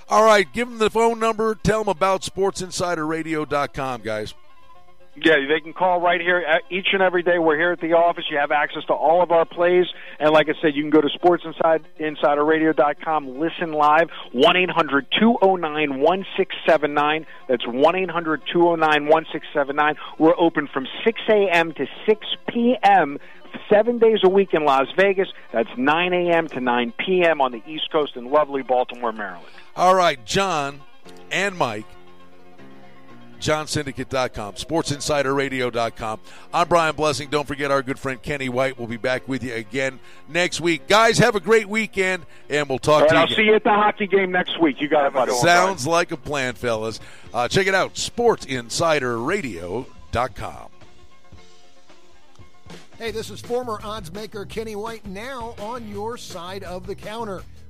[0.07, 1.55] All right, give them the phone number.
[1.55, 4.35] Tell them about SportsInsiderRadio.com, guys.
[5.23, 7.39] Yeah, they can call right here uh, each and every day.
[7.39, 8.25] We're here at the office.
[8.29, 9.85] You have access to all of our plays.
[10.19, 17.25] And like I said, you can go to sportsinsiderradio.com, listen live, 1 800 209 1679.
[17.47, 19.95] That's 1 800 209 1679.
[20.19, 21.71] We're open from 6 a.m.
[21.73, 23.17] to 6 p.m.
[23.69, 25.29] Seven days a week in Las Vegas.
[25.53, 26.49] That's 9 a.m.
[26.49, 27.39] to 9 p.m.
[27.39, 29.47] on the East Coast in lovely Baltimore, Maryland.
[29.77, 30.81] All right, John
[31.31, 31.85] and Mike
[33.39, 36.19] johnsyndicate.com, sportsinsiderradio.com.
[36.53, 37.29] I'm Brian Blessing.
[37.29, 40.87] Don't forget our good friend Kenny White will be back with you again next week.
[40.87, 43.37] Guys, have a great weekend, and we'll talk right, to you I'll again.
[43.37, 44.81] see you at the hockey game next week.
[44.81, 45.33] You got it, buddy.
[45.33, 46.99] Sounds like a plan, fellas.
[47.33, 50.69] Uh, check it out, sportsinsiderradio.com.
[52.97, 57.43] Hey, this is former odds maker Kenny White now on your side of the counter.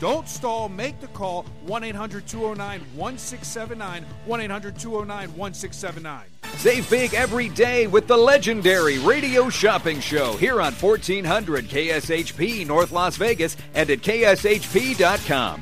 [0.00, 0.68] Don't stall.
[0.68, 4.04] Make the call 1 800 209 1679.
[4.26, 6.24] 1 800 209 1679.
[6.56, 12.90] Save big every day with the legendary Radio Shopping Show here on 1400 KSHP North
[12.92, 15.60] Las Vegas and at KSHP.com.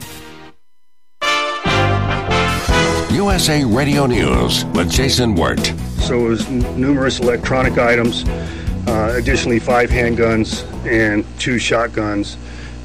[3.14, 5.64] USA Radio News with Jason Wirt.
[6.00, 8.24] So it was n- numerous electronic items,
[8.86, 12.36] uh, additionally five handguns and two shotguns,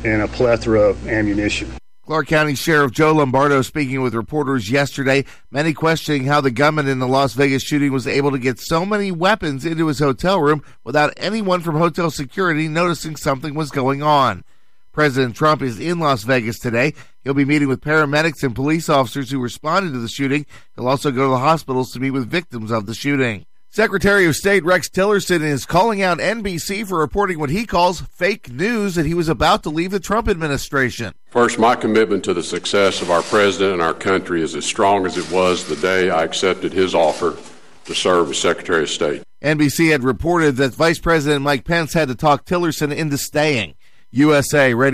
[0.03, 1.71] and a plethora of ammunition.
[2.05, 6.99] Clark County Sheriff Joe Lombardo speaking with reporters yesterday, many questioning how the gunman in
[6.99, 10.63] the Las Vegas shooting was able to get so many weapons into his hotel room
[10.83, 14.43] without anyone from hotel security noticing something was going on.
[14.91, 16.93] President Trump is in Las Vegas today.
[17.23, 20.45] He'll be meeting with paramedics and police officers who responded to the shooting.
[20.75, 23.45] He'll also go to the hospitals to meet with victims of the shooting.
[23.73, 28.51] Secretary of State Rex Tillerson is calling out NBC for reporting what he calls fake
[28.51, 31.13] news that he was about to leave the Trump administration.
[31.29, 35.05] First, my commitment to the success of our president and our country is as strong
[35.05, 37.37] as it was the day I accepted his offer
[37.85, 39.23] to serve as Secretary of State.
[39.41, 43.75] NBC had reported that Vice President Mike Pence had to talk Tillerson into staying.
[44.13, 44.89] USA Radio